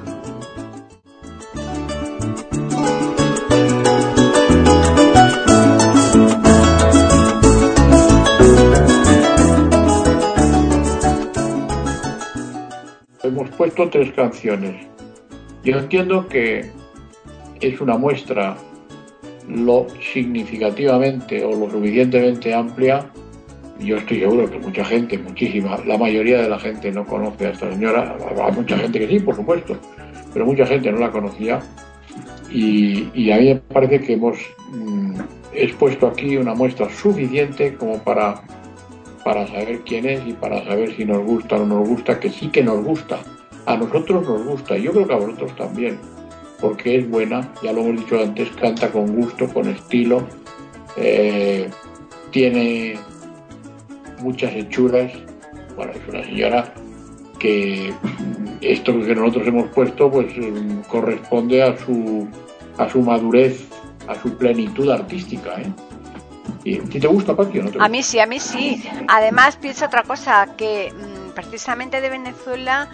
Hemos 13.24 13.50
puesto 13.58 13.90
tres 13.90 14.14
canciones. 14.14 14.88
Yo 15.64 15.80
entiendo 15.80 16.28
que 16.28 16.72
es 17.60 17.82
una 17.82 17.98
muestra 17.98 18.56
lo 19.48 19.88
significativamente 20.14 21.44
o 21.44 21.56
lo 21.56 21.70
suficientemente 21.70 22.54
amplia. 22.54 23.06
Yo 23.80 23.98
estoy 23.98 24.20
seguro 24.20 24.50
que 24.50 24.60
mucha 24.60 24.86
gente, 24.86 25.18
muchísima, 25.18 25.78
la 25.86 25.98
mayoría 25.98 26.42
de 26.42 26.50
la 26.50 26.60
gente 26.60 26.92
no 26.92 27.06
conoce 27.06 27.48
a 27.48 27.50
esta 27.50 27.72
señora. 27.72 28.16
Hay 28.42 28.54
mucha 28.54 28.78
gente 28.78 29.00
que 29.00 29.08
sí, 29.08 29.20
por 29.20 29.36
supuesto, 29.36 29.78
pero 30.34 30.46
mucha 30.46 30.66
gente 30.66 30.92
no 30.92 31.00
la 31.00 31.12
conocía. 31.12 31.60
Y, 32.52 33.32
a 33.32 33.38
mí 33.38 33.46
me 33.46 33.56
parece 33.56 34.00
que 34.02 34.14
hemos 34.14 34.38
mm, 34.72 35.20
expuesto 35.54 36.08
aquí 36.08 36.38
una 36.38 36.54
muestra 36.54 36.88
suficiente 36.90 37.74
como 37.74 37.98
para, 37.98 38.44
para 39.26 39.48
saber 39.48 39.82
quién 39.86 40.06
es 40.06 40.26
y 40.28 40.34
para 40.34 40.64
saber 40.64 40.96
si 40.96 41.04
nos 41.04 41.26
gusta 41.26 41.56
o 41.56 41.66
no 41.66 41.80
nos 41.80 41.90
gusta, 41.90 42.20
que 42.20 42.30
sí 42.30 42.50
que 42.50 42.64
nos 42.64 42.84
gusta. 42.84 43.20
A 43.66 43.76
nosotros 43.78 44.28
nos 44.28 44.46
gusta, 44.46 44.78
y 44.78 44.84
yo 44.84 44.92
creo 44.92 45.08
que 45.08 45.14
a 45.14 45.18
vosotros 45.18 45.56
también 45.56 45.98
porque 46.64 47.00
es 47.00 47.10
buena, 47.10 47.52
ya 47.62 47.74
lo 47.74 47.82
hemos 47.82 48.00
dicho 48.00 48.18
antes, 48.22 48.50
canta 48.52 48.90
con 48.90 49.14
gusto, 49.18 49.50
con 49.50 49.68
estilo, 49.68 50.26
eh, 50.96 51.70
tiene 52.32 52.98
muchas 54.22 54.54
hechuras, 54.54 55.12
bueno, 55.76 55.92
es 55.92 56.08
una 56.08 56.24
señora 56.24 56.74
que 57.38 57.94
esto 58.62 58.98
que 58.98 59.14
nosotros 59.14 59.46
hemos 59.46 59.68
puesto 59.72 60.10
pues 60.10 60.34
corresponde 60.88 61.64
a 61.64 61.78
su, 61.78 62.30
a 62.78 62.90
su 62.90 63.02
madurez, 63.02 63.68
a 64.08 64.16
su 64.16 64.34
plenitud 64.38 64.90
artística. 64.90 65.60
¿eh? 65.60 65.70
¿Y 66.64 66.78
te 66.78 67.08
gusta, 67.08 67.36
Pati, 67.36 67.58
no 67.58 67.66
te 67.66 67.72
gusta? 67.72 67.84
A 67.84 67.90
mí 67.90 68.02
sí, 68.04 68.20
a 68.20 68.26
mí 68.26 68.40
sí. 68.40 68.82
Además, 69.10 69.58
pienso 69.58 69.84
otra 69.84 70.04
cosa, 70.04 70.56
que 70.56 70.94
mm, 70.94 71.32
precisamente 71.32 72.00
de 72.00 72.10
Venezuela 72.10 72.88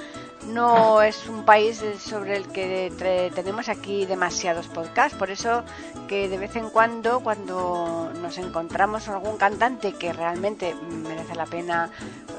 no 0.47 1.02
es 1.02 1.28
un 1.28 1.45
país 1.45 1.84
sobre 1.99 2.38
el 2.38 2.47
que 2.47 2.91
tenemos 3.36 3.69
aquí 3.69 4.06
demasiados 4.06 4.67
podcasts, 4.67 5.17
por 5.17 5.30
eso 5.30 5.63
que 6.08 6.28
de 6.28 6.38
vez 6.38 6.56
en 6.56 6.69
cuando, 6.69 7.19
cuando 7.19 8.12
nos 8.21 8.38
encontramos 8.38 9.08
algún 9.08 9.38
cantante 9.38 9.93
que 9.93 10.13
realmente 10.13 10.75
merece 10.75 11.36
la 11.36 11.45
pena 11.45 11.89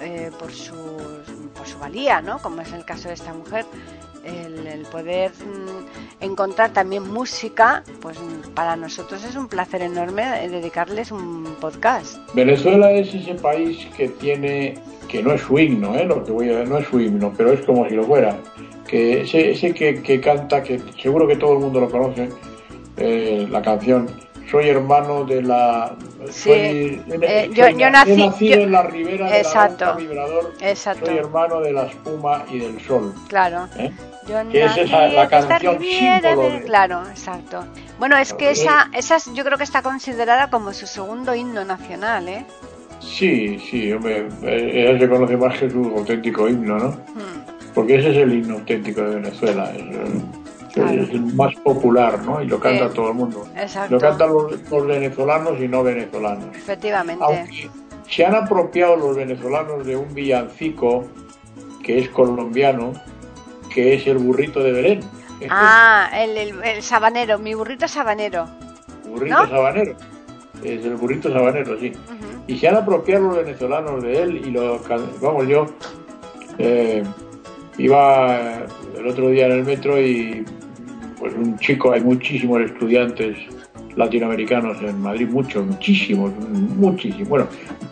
eh, 0.00 0.30
por, 0.38 0.52
su, 0.52 0.74
por 1.54 1.66
su 1.66 1.78
valía, 1.78 2.20
¿no? 2.20 2.40
como 2.40 2.62
es 2.62 2.72
el 2.72 2.84
caso 2.84 3.08
de 3.08 3.14
esta 3.14 3.32
mujer, 3.32 3.66
el, 4.24 4.66
el 4.66 4.82
poder 4.82 5.30
mm, 5.30 6.24
encontrar 6.24 6.72
también 6.72 7.08
música, 7.08 7.82
pues 8.00 8.18
para 8.54 8.76
nosotros 8.76 9.24
es 9.24 9.36
un 9.36 9.48
placer 9.48 9.82
enorme 9.82 10.22
dedicarles 10.48 11.10
un 11.10 11.44
podcast. 11.60 12.18
Venezuela 12.34 12.90
es 12.92 13.14
ese 13.14 13.34
país 13.34 13.86
que 13.96 14.08
tiene, 14.08 14.74
que 15.08 15.22
no 15.22 15.32
es 15.32 15.40
su 15.40 15.58
himno, 15.58 15.94
¿eh? 15.96 16.04
lo 16.04 16.24
que 16.24 16.32
voy 16.32 16.50
a 16.50 16.64
no 16.64 16.78
es 16.78 16.86
su 16.86 17.00
himno, 17.00 17.32
pero 17.36 17.52
es 17.52 17.60
como 17.64 17.88
si 17.88 17.94
lo 17.94 18.04
fuera, 18.04 18.36
que 18.86 19.22
ese, 19.22 19.52
ese 19.52 19.72
que, 19.72 20.02
que 20.02 20.20
canta, 20.20 20.62
que 20.62 20.80
seguro 21.00 21.26
que 21.26 21.36
todo 21.36 21.54
el 21.54 21.60
mundo 21.60 21.80
lo 21.80 21.90
conoce, 21.90 22.28
eh, 22.96 23.46
la 23.50 23.62
canción 23.62 24.08
Soy 24.50 24.68
hermano 24.68 25.24
de 25.24 25.42
la... 25.42 25.94
Sí, 26.30 26.42
soy- 26.50 27.02
eh, 27.22 27.44
soy 27.46 27.54
yo- 27.54 27.68
yo 27.78 27.86
nací- 27.88 28.16
nacido 28.16 28.56
yo- 28.56 28.62
en 28.62 28.72
la 28.72 28.82
ribera 28.82 29.30
de 29.30 29.38
Exacto. 29.38 29.84
la 29.84 29.92
Vibrador, 29.94 30.52
Exacto. 30.60 31.06
soy 31.06 31.18
hermano 31.18 31.60
de 31.60 31.72
la 31.72 31.82
espuma 31.84 32.44
y 32.50 32.58
del 32.58 32.80
sol. 32.80 33.14
Claro. 33.28 33.68
¿eh? 33.78 33.92
Yo 34.28 34.36
Que 34.50 34.60
es 34.64 34.66
nací 34.70 34.80
esa- 34.80 35.06
la 35.08 35.28
canción 35.28 35.78
símbolo 35.80 36.50
de- 36.50 36.62
Claro, 36.64 37.02
exacto. 37.08 37.64
Bueno, 37.98 38.16
es 38.16 38.32
que 38.34 38.48
Eh, 38.48 38.52
esa, 38.52 38.88
esa 38.92 39.16
es- 39.16 39.32
yo 39.34 39.44
creo 39.44 39.56
que 39.56 39.64
está 39.64 39.82
considerada 39.82 40.50
como 40.50 40.72
su 40.72 40.86
segundo 40.86 41.34
himno 41.34 41.64
nacional, 41.64 42.28
¿eh? 42.28 42.44
Sí, 43.00 43.58
sí, 43.70 43.92
hombre, 43.92 44.26
eh, 44.42 44.86
ella 44.88 44.98
se 44.98 45.08
conoce 45.08 45.36
más 45.36 45.58
que 45.58 45.70
su 45.70 45.78
auténtico 45.96 46.48
himno, 46.48 46.76
¿no? 46.78 46.88
Hmm, 46.90 47.40
Porque 47.74 47.94
ese 47.96 48.10
es 48.10 48.16
el 48.16 48.34
himno 48.34 48.54
auténtico 48.54 49.00
de 49.02 49.14
Venezuela, 49.16 49.70
es, 49.74 49.84
Claro. 50.72 51.02
es 51.02 51.10
el 51.10 51.20
más 51.34 51.54
popular, 51.56 52.22
¿no? 52.24 52.42
Y 52.42 52.46
lo 52.46 52.58
canta 52.60 52.88
Sí. 52.88 52.94
todo 52.94 53.08
el 53.08 53.14
mundo. 53.14 53.46
Exacto. 53.56 53.94
Lo 53.94 54.00
cantan 54.00 54.32
los, 54.32 54.70
los 54.70 54.86
venezolanos 54.86 55.60
y 55.60 55.68
no 55.68 55.82
venezolanos. 55.82 56.56
Efectivamente. 56.56 57.24
Aunque 57.24 57.68
se 58.08 58.24
han 58.26 58.34
apropiado 58.34 58.96
los 58.96 59.16
venezolanos 59.16 59.84
de 59.86 59.96
un 59.96 60.12
villancico 60.14 61.04
que 61.82 61.98
es 61.98 62.08
colombiano, 62.10 62.92
que 63.72 63.94
es 63.94 64.06
el 64.06 64.18
burrito 64.18 64.60
de 64.60 64.72
Belén. 64.72 65.00
Este 65.40 65.48
Ah, 65.50 66.10
el, 66.14 66.36
el, 66.36 66.62
el 66.62 66.82
sabanero, 66.82 67.38
mi 67.38 67.54
burrito 67.54 67.88
sabanero. 67.88 68.46
burrito 69.08 69.36
¿no? 69.44 69.48
sabanero. 69.48 69.94
Es 70.62 70.84
el 70.84 70.96
burrito 70.96 71.32
sabanero, 71.32 71.78
sí. 71.80 71.92
Y 72.46 72.58
se 72.58 72.68
han 72.68 72.76
apropiado 72.76 73.28
los 73.28 73.36
venezolanos 73.38 74.02
de 74.02 74.22
él 74.22 74.36
y 74.46 74.50
lo 74.50 74.78
vamos 75.22 75.46
yo 75.48 75.66
eh, 76.58 77.02
iba 77.78 78.66
el 78.98 79.06
otro 79.06 79.28
día 79.30 79.46
en 79.46 79.52
el 79.52 79.64
metro 79.64 80.00
y 80.00 80.44
pues 81.18 81.34
un 81.34 81.58
chico 81.58 81.92
hay 81.92 82.00
muchísimos 82.00 82.62
estudiantes 82.62 83.36
latinoamericanos 83.96 84.80
en 84.82 85.00
Madrid 85.00 85.28
muchos 85.28 85.66
muchísimos 85.66 86.32
muchísimos 86.76 87.28
bueno 87.28 87.46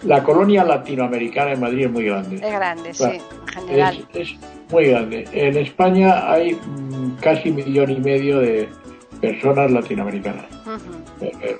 la 0.04 0.22
colonia 0.22 0.64
latinoamericana 0.64 1.52
en 1.52 1.60
Madrid 1.60 1.84
es 1.86 1.90
muy 1.90 2.04
grande 2.04 2.36
Es 2.36 2.52
grande, 2.52 2.94
sí, 2.94 3.04
en 3.04 3.48
general. 3.48 4.06
es, 4.14 4.20
es 4.20 4.36
muy 4.70 4.86
grande 4.86 5.24
en 5.32 5.56
España 5.56 6.30
hay 6.30 6.54
mm, 6.54 7.16
casi 7.20 7.50
millón 7.50 7.90
y 7.90 8.00
medio 8.00 8.38
de 8.38 8.68
personas 9.20 9.70
latinoamericanas. 9.70 10.44
Eh, 11.20 11.32
eh, 11.42 11.56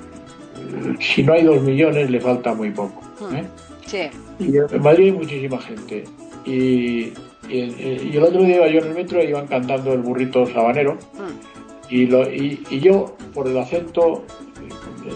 si 1.01 1.23
no 1.23 1.33
hay 1.33 1.45
dos 1.45 1.63
millones 1.63 2.11
le 2.11 2.21
falta 2.21 2.55
muy 2.55 2.71
poco. 2.71 3.03
¿eh? 3.33 3.45
Sí, 3.87 4.11
Y 4.39 4.57
en 4.59 4.83
Madrid 4.83 5.07
hay 5.07 5.13
muchísima 5.13 5.59
gente. 5.59 6.05
Y 6.45 7.13
Y, 7.49 7.59
y- 7.61 8.11
y 8.13 8.17
el 8.17 8.23
otro 8.25 8.43
día 8.43 8.57
iba 8.57 8.69
yo 8.69 8.81
en 8.81 8.87
el 8.89 8.95
metro 8.95 9.23
y 9.23 9.29
iban 9.29 9.47
cantando 9.47 9.93
el 9.93 10.01
burrito 10.01 10.47
sabanero. 10.47 10.95
Mm. 11.15 11.91
Y, 11.95 12.07
lo, 12.07 12.23
y, 12.31 12.63
y 12.71 12.81
yo, 12.81 13.17
por 13.35 13.49
el 13.49 13.57
acento, 13.59 14.25
eh, 15.07 15.13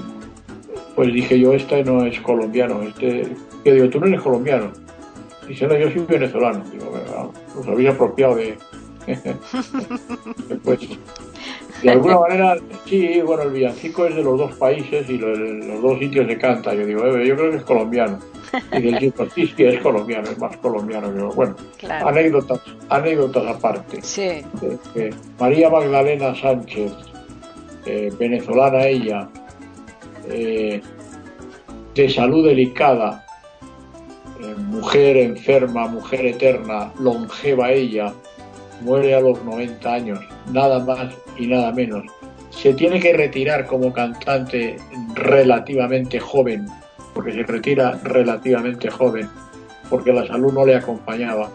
pues 0.94 1.12
dije 1.12 1.38
yo, 1.38 1.52
este 1.52 1.84
no 1.84 2.04
es 2.06 2.18
colombiano. 2.20 2.82
Este, 2.82 3.26
yo 3.64 3.74
digo, 3.74 3.88
tú 3.90 4.00
no 4.00 4.06
eres 4.06 4.22
colombiano. 4.22 4.72
Dice, 5.46 5.66
no, 5.66 5.76
yo 5.76 5.90
soy 5.90 6.04
venezolano. 6.08 6.64
Digo, 6.72 6.90
"Venga, 6.92 7.28
os 7.58 7.66
habéis 7.68 7.90
apropiado 7.90 8.34
de... 8.36 8.56
pues, 10.64 10.80
de 11.82 11.90
alguna 11.90 12.20
manera, 12.20 12.56
sí, 12.86 13.20
bueno, 13.24 13.42
el 13.42 13.50
villancico 13.50 14.06
es 14.06 14.14
de 14.14 14.22
los 14.22 14.38
dos 14.38 14.54
países 14.54 15.08
y 15.10 15.18
los, 15.18 15.36
los 15.38 15.82
dos 15.82 15.98
sitios 15.98 16.26
de 16.28 16.38
canta. 16.38 16.72
Yo 16.74 16.86
digo, 16.86 17.04
"Eh, 17.06 17.26
yo 17.26 17.36
creo 17.36 17.50
que 17.50 17.56
es 17.58 17.64
colombiano. 17.64 18.18
Y 18.72 18.88
el 18.88 18.98
chico, 18.98 19.26
sí, 19.34 19.46
sí, 19.56 19.64
es 19.64 19.80
colombiano, 19.80 20.28
es 20.28 20.38
más 20.38 20.56
colombiano. 20.58 21.12
Digo, 21.12 21.30
bueno, 21.32 21.56
Claro. 21.78 22.08
anécdotas, 22.08 22.60
anécdotas 22.88 23.46
aparte. 23.56 24.00
Sí. 24.02 24.22
Eh, 24.22 24.44
eh, 24.94 25.10
María 25.38 25.70
Magdalena 25.70 26.34
Sánchez, 26.34 26.92
eh, 27.86 28.12
venezolana 28.18 28.84
ella, 28.86 29.28
eh, 30.28 30.80
de 31.94 32.08
salud 32.08 32.46
delicada, 32.46 33.24
eh, 34.40 34.54
mujer 34.56 35.16
enferma, 35.16 35.86
mujer 35.88 36.26
eterna, 36.26 36.92
longeva 36.98 37.70
ella, 37.72 38.12
muere 38.82 39.14
a 39.14 39.20
los 39.20 39.42
90 39.44 39.92
años, 39.92 40.20
nada 40.52 40.78
más 40.84 41.14
y 41.38 41.46
nada 41.46 41.72
menos. 41.72 42.04
Se 42.50 42.74
tiene 42.74 43.00
que 43.00 43.12
retirar 43.14 43.66
como 43.66 43.92
cantante 43.92 44.76
relativamente 45.14 46.18
joven, 46.20 46.66
porque 47.22 47.32
se 47.32 47.42
retira 47.44 47.98
relativamente 48.02 48.90
joven, 48.90 49.28
porque 49.88 50.12
la 50.12 50.26
salud 50.26 50.52
no 50.52 50.66
le 50.66 50.74
acompañaba 50.74 51.48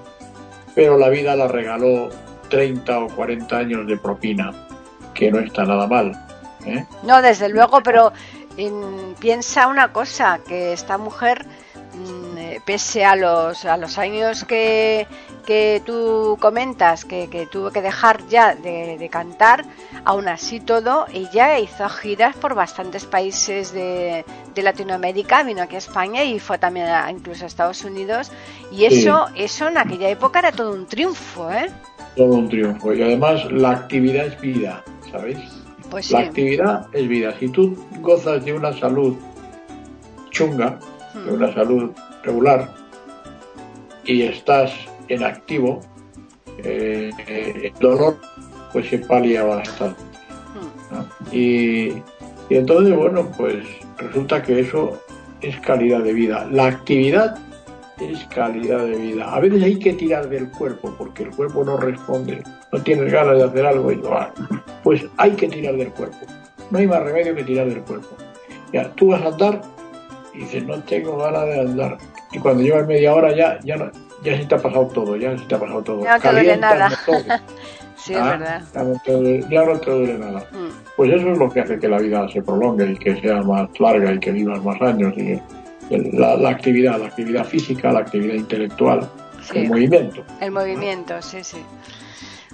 pero 0.77 0.95
la 0.95 1.09
vida 1.09 1.35
la 1.35 1.47
regaló 1.47 2.09
30 2.49 2.99
o 2.99 3.07
40 3.07 3.57
años 3.57 3.87
de 3.87 3.97
propina, 3.97 4.53
que 5.15 5.31
no 5.31 5.39
está 5.39 5.65
nada 5.65 5.87
mal. 5.87 6.11
¿eh? 6.67 6.85
No, 7.01 7.19
desde 7.19 7.49
luego, 7.49 7.81
pero 7.81 8.13
piensa 9.19 9.65
una 9.65 9.91
cosa, 9.91 10.39
que 10.47 10.73
esta 10.73 10.99
mujer, 10.99 11.47
mm, 11.95 12.37
eh, 12.37 12.61
pese 12.63 13.03
a 13.03 13.15
los, 13.15 13.65
a 13.65 13.75
los 13.75 13.97
años 13.97 14.43
que, 14.43 15.07
que 15.47 15.81
tú 15.85 16.37
comentas, 16.41 17.05
que, 17.05 17.29
que 17.29 17.45
tuvo 17.47 17.71
que 17.71 17.81
dejar 17.81 18.27
ya 18.27 18.53
de, 18.53 18.97
de 18.97 19.09
cantar, 19.09 19.63
aún 20.03 20.27
así 20.27 20.59
todo, 20.59 21.05
ella 21.13 21.57
hizo 21.57 21.87
giras 21.87 22.35
por 22.35 22.53
bastantes 22.53 23.05
países 23.05 23.71
de, 23.71 24.25
de 24.53 24.61
Latinoamérica, 24.61 25.43
vino 25.43 25.61
aquí 25.61 25.75
a 25.75 25.77
España 25.77 26.25
y 26.25 26.39
fue 26.39 26.57
también 26.57 26.87
a- 26.87 27.09
incluso 27.09 27.45
a 27.45 27.47
Estados 27.47 27.85
Unidos, 27.85 28.29
y 28.73 28.83
eso, 28.83 29.27
eso 29.35 29.69
en 29.69 29.77
aquella 29.77 30.09
época 30.09 30.39
era 30.39 30.51
todo 30.51 30.73
un 30.73 30.85
triunfo, 30.85 31.49
¿eh? 31.49 31.69
Todo 32.17 32.33
un 32.35 32.49
triunfo. 32.49 32.93
Y 32.93 33.01
además 33.01 33.49
la 33.49 33.71
actividad 33.71 34.25
es 34.25 34.41
vida, 34.41 34.83
¿sabéis? 35.09 35.39
Pues 35.89 36.11
La 36.11 36.19
sí. 36.19 36.25
actividad 36.25 36.87
es 36.91 37.07
vida. 37.07 37.33
Si 37.39 37.47
tú 37.47 37.85
gozas 38.01 38.43
de 38.43 38.51
una 38.51 38.73
salud 38.77 39.15
chunga, 40.31 40.77
de 41.25 41.31
una 41.31 41.53
salud 41.53 41.91
regular, 42.23 42.73
y 44.03 44.23
estás 44.23 44.71
en 45.09 45.23
activo, 45.23 45.81
eh, 46.63 47.11
eh, 47.27 47.71
el 47.73 47.79
dolor 47.79 48.17
pues 48.73 48.87
se 48.89 48.99
palia 48.99 49.43
bastante. 49.43 50.01
¿no? 50.91 51.05
Y, 51.31 51.89
y 52.49 52.55
entonces, 52.55 52.95
bueno, 52.95 53.29
pues 53.37 53.63
resulta 53.97 54.41
que 54.41 54.59
eso 54.59 55.01
es 55.41 55.59
calidad 55.59 56.01
de 56.01 56.13
vida. 56.13 56.47
La 56.51 56.67
actividad 56.67 57.37
es 57.99 58.23
calidad 58.25 58.85
de 58.85 58.95
vida. 58.95 59.33
A 59.33 59.39
veces 59.39 59.63
hay 59.63 59.77
que 59.79 59.93
tirar 59.93 60.29
del 60.29 60.49
cuerpo 60.51 60.93
porque 60.97 61.23
el 61.23 61.29
cuerpo 61.31 61.63
no 61.63 61.77
responde, 61.77 62.43
no 62.71 62.81
tienes 62.83 63.11
ganas 63.11 63.37
de 63.37 63.43
hacer 63.43 63.65
algo 63.65 63.91
y 63.91 64.01
ah, 64.11 64.31
pues 64.83 65.05
hay 65.17 65.31
que 65.31 65.47
tirar 65.47 65.75
del 65.75 65.89
cuerpo. 65.91 66.17
No 66.69 66.79
hay 66.79 66.87
más 66.87 67.01
remedio 67.01 67.33
que 67.35 67.43
tirar 67.43 67.67
del 67.67 67.81
cuerpo. 67.81 68.15
Ya, 68.73 68.89
tú 68.91 69.07
vas 69.07 69.21
a 69.23 69.27
andar 69.27 69.61
y 70.33 70.39
dices, 70.39 70.63
no 70.65 70.81
tengo 70.83 71.17
ganas 71.17 71.45
de 71.45 71.59
andar. 71.61 71.97
Y 72.31 72.39
cuando 72.39 72.61
llevas 72.61 72.87
media 72.87 73.15
hora 73.15 73.35
ya, 73.35 73.59
ya, 73.63 73.77
no- 73.77 73.91
ya 74.23 74.37
se 74.37 74.45
te 74.45 74.55
ha 74.55 74.57
pasado 74.57 74.87
todo, 74.87 75.15
ya 75.15 75.37
se 75.37 75.45
te 75.45 75.55
ha 75.55 75.59
pasado 75.59 75.81
todo. 75.83 76.03
Ya 76.03 76.15
no 76.17 76.21
te 76.21 76.31
duele 76.31 76.53
el 76.53 76.59
nada. 76.59 76.89
Sí, 77.97 78.13
es 78.13 78.19
Ah, 78.19 78.29
verdad. 78.37 78.61
Ya 78.73 78.83
no, 78.83 79.01
te 79.03 79.11
duele, 79.11 79.45
ya 79.49 79.65
no 79.65 79.79
te 79.79 79.89
duele 79.91 80.17
nada. 80.19 80.39
Mm. 80.51 80.69
Pues 80.95 81.11
eso 81.11 81.31
es 81.31 81.37
lo 81.37 81.49
que 81.49 81.59
hace 81.61 81.79
que 81.79 81.87
la 81.89 81.97
vida 81.97 82.29
se 82.31 82.41
prolongue 82.43 82.91
y 82.91 82.95
que 82.95 83.19
sea 83.19 83.41
más 83.41 83.67
larga 83.79 84.13
y 84.13 84.19
que 84.19 84.31
vivas 84.31 84.63
más 84.63 84.79
años. 84.81 85.13
Y 85.17 85.41
la, 86.15 86.35
la 86.37 86.49
actividad, 86.51 86.99
la 86.99 87.07
actividad 87.07 87.43
física, 87.43 87.91
la 87.91 87.99
actividad 88.01 88.35
intelectual, 88.35 89.09
Sí. 89.41 89.57
el 89.59 89.69
movimiento. 89.69 90.23
El 90.39 90.51
movimiento, 90.51 91.21
sí, 91.23 91.43
sí. 91.43 91.57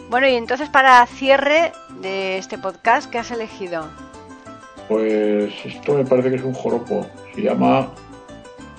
Bueno, 0.10 0.28
y 0.28 0.36
entonces 0.36 0.70
para 0.70 1.06
cierre 1.08 1.72
de 2.02 2.38
este 2.38 2.58
podcast, 2.58 3.12
¿qué 3.12 3.20
has 3.20 3.30
elegido? 3.32 3.86
Pues 4.88 5.54
esto 5.66 5.94
me 5.96 6.06
parece 6.06 6.30
que 6.30 6.36
es 6.38 6.44
un 6.44 6.54
joropo. 6.54 7.06
Se 7.36 7.42
llama 7.42 7.90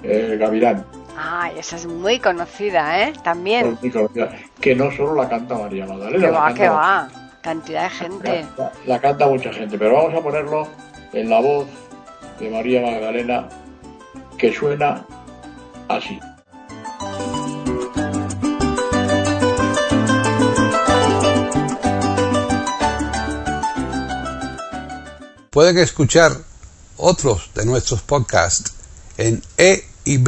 eh, 0.03 0.37
Gavilán. 0.41 0.85
Ay, 1.17 1.55
esa 1.59 1.77
es 1.77 1.87
muy 1.87 2.19
conocida, 2.19 3.01
¿eh? 3.03 3.13
También. 3.23 3.75
por 3.75 3.83
mi 3.85 3.91
conocida, 3.91 4.31
Que 4.61 4.75
no 4.75 4.91
solo 4.91 5.15
la 5.15 5.29
canta 5.29 5.57
María 5.57 5.87
Magdalena. 5.87 6.27
Que 6.27 6.33
la 6.33 6.39
va, 6.39 6.47
canta- 6.49 6.61
que 6.63 6.69
va. 6.69 7.09
Cantidad 7.43 7.83
de 7.85 7.91
gente. 7.91 8.47
La, 8.57 8.73
la 8.87 9.01
canta 9.01 9.27
mucha 9.27 9.53
gente, 9.53 9.77
pero 9.79 9.95
vamos 9.97 10.15
a 10.15 10.23
ponerlo 10.23 10.67
en 11.13 11.29
la 11.29 11.41
voz 11.41 11.67
de 12.41 12.51
María 12.51 12.81
Magdalena, 12.81 13.49
que 14.39 14.53
suena 14.53 15.05
así. 15.89 16.19
Pueden 25.51 25.79
escuchar 25.79 26.33
otros 26.97 27.51
de 27.55 27.65
nuestros 27.65 28.03
podcasts 28.03 28.73
en 29.17 29.43
eiberoamerica.com. 29.57 29.94
Y 30.07 30.19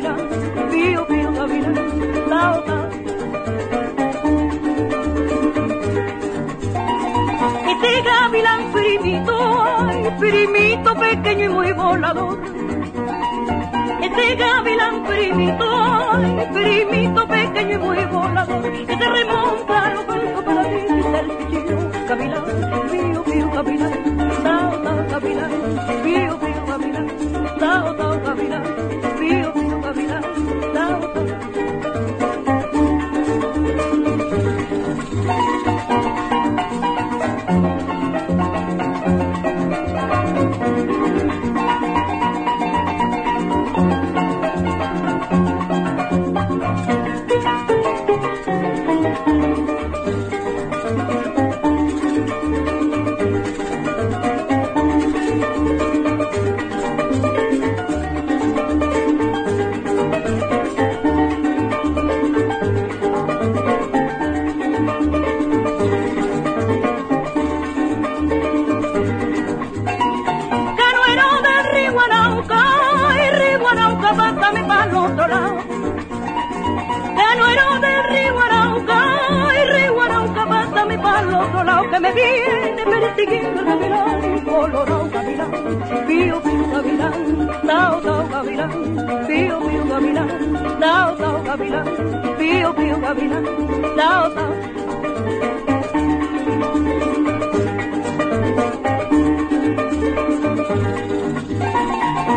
gavilán, 0.00 0.70
pío 0.70 1.06
pío 1.06 1.32
gavilán, 1.32 1.74
tao 2.28 2.62
tao. 2.62 2.88
Este 7.72 8.02
gavilán 8.02 8.72
primito, 8.72 9.64
ay, 9.78 10.16
primito 10.18 10.94
pequeño 10.94 11.44
y 11.44 11.48
muy 11.48 11.72
volador. 11.72 12.38
Este 14.02 14.34
gavilán 14.36 15.04
primito, 15.04 15.64
ay, 16.12 16.48
primito 16.52 17.28
pequeño 17.28 17.74
y 17.74 17.78
muy 17.78 18.04
volador. 18.06 18.62
Que 18.72 18.96
se 18.96 19.08
remonta 19.08 19.86
a 19.86 19.94
los 19.94 20.06
bancos 20.06 20.44
para 20.44 20.62
ti, 20.64 20.76
el 21.20 21.30
pichillo. 21.36 21.78
Gavilán, 22.08 22.44
pío, 22.90 23.24
pío, 23.24 23.50
gavilán, 23.50 24.42
tao, 24.42 24.70
tao, 24.82 25.06
gavilán, 25.10 25.50
pío, 26.04 26.38
pío, 26.40 26.49
me 82.12 82.22
viene 82.22 82.84
persiguiendo 82.84 83.60
el 83.60 83.66
gavilán, 83.66 84.40
colorado 84.44 85.10
gavilán, 85.12 85.50
pío 86.06 86.42
pío 86.42 86.70
gavilán, 86.72 87.50
tao 87.66 88.00
tao 88.00 88.28
gavilán, 88.28 88.70
pío 89.26 89.60
pío 89.60 89.84
gavilán, 89.86 90.78
tao 90.80 91.16
tao 91.16 91.42
gavilán, 91.44 91.86
pío 92.38 92.74
pío 92.74 93.00
gavilán, 93.00 93.44
tao 93.96 94.30
tao. 94.30 94.54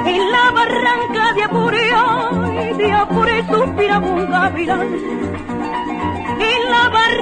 En 0.06 0.32
la 0.32 0.52
barranca 0.52 1.34
de 1.34 1.44
Apure, 1.44 2.76
de 2.78 2.92
Apure 2.92 3.44
suspiraba 3.48 4.08
un 4.08 4.30
gavilán. 4.30 4.88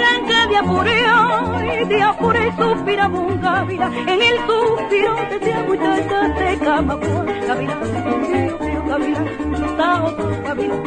Barranca 0.01 0.47
de 0.47 0.57
Apure, 0.57 1.85
de 1.85 2.01
Apure 2.01 2.53
suspiraba 2.57 3.19
un 3.19 3.39
gavilán. 3.39 3.93
En 3.93 4.21
el 4.21 4.37
suspiro 4.47 5.15
decía 5.29 5.63
muchachas 5.67 6.39
de 6.39 6.57
Camagüey, 6.57 7.47
gavilán, 7.47 7.79
pío, 8.25 8.57
pío, 8.57 8.83
gavilán, 8.87 9.77
tao, 9.77 10.15
tao, 10.15 10.41
gavilán, 10.43 10.83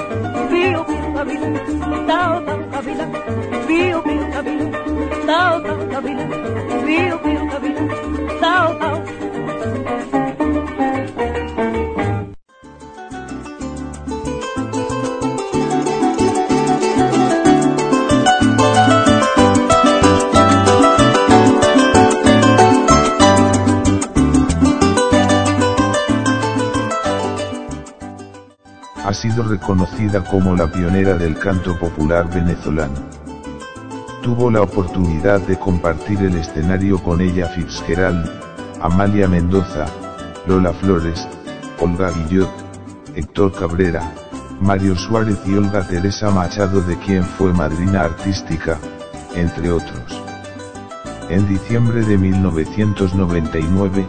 pío, 0.51 0.87
pío, 0.87 1.13
gavilán, 1.15 2.07
tao, 2.07 2.43
tao, 2.43 2.59
gavilán, 2.73 3.13
pío, 3.69 4.03
pío, 4.03 4.29
gavilán, 4.33 4.73
tao, 5.27 5.63
tao, 5.63 5.89
gavilán, 5.91 6.31
pío, 6.85 7.23
pío, 7.23 7.41
tao, 8.41 8.79
tao. 8.79 8.94
Sido 29.25 29.43
reconocida 29.43 30.23
como 30.23 30.55
la 30.55 30.71
pionera 30.71 31.15
del 31.15 31.39
canto 31.39 31.79
popular 31.79 32.29
venezolano. 32.29 32.93
Tuvo 34.23 34.51
la 34.51 34.61
oportunidad 34.61 35.41
de 35.41 35.59
compartir 35.59 36.21
el 36.21 36.37
escenario 36.37 37.03
con 37.03 37.23
ella 37.23 37.47
Fitzgerald, 37.47 38.31
Amalia 38.83 39.27
Mendoza, 39.27 39.87
Lola 40.47 40.75
Flores, 40.75 41.27
Olga 41.81 42.11
Guillot, 42.11 42.51
Héctor 43.15 43.53
Cabrera, 43.53 44.03
Mario 44.61 44.95
Suárez 44.95 45.39
y 45.47 45.55
Olga 45.55 45.89
Teresa 45.89 46.31
Machado 46.31 46.83
de 46.83 46.99
quien 46.99 47.25
fue 47.25 47.51
madrina 47.55 48.03
artística, 48.03 48.79
entre 49.35 49.71
otros. 49.71 50.23
En 51.31 51.49
diciembre 51.49 52.05
de 52.05 52.19
1999, 52.19 54.07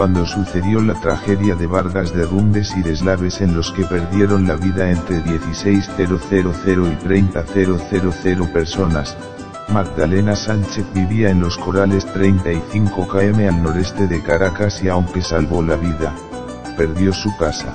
cuando 0.00 0.24
sucedió 0.24 0.80
la 0.80 0.94
tragedia 0.94 1.54
de 1.54 1.66
Vargas 1.66 2.14
de 2.14 2.24
y 2.24 2.82
Deslaves 2.82 3.42
en 3.42 3.54
los 3.54 3.70
que 3.70 3.84
perdieron 3.84 4.48
la 4.48 4.56
vida 4.56 4.90
entre 4.90 5.22
16.000 5.22 6.16
y 6.90 7.06
30.000 7.06 8.50
personas, 8.50 9.14
Magdalena 9.68 10.34
Sánchez 10.34 10.86
vivía 10.94 11.28
en 11.28 11.40
los 11.40 11.58
corales 11.58 12.06
35 12.14 13.08
km 13.08 13.46
al 13.46 13.62
noreste 13.62 14.06
de 14.06 14.22
Caracas 14.22 14.82
y 14.82 14.88
aunque 14.88 15.20
salvó 15.20 15.62
la 15.62 15.76
vida, 15.76 16.14
perdió 16.78 17.12
su 17.12 17.36
casa. 17.36 17.74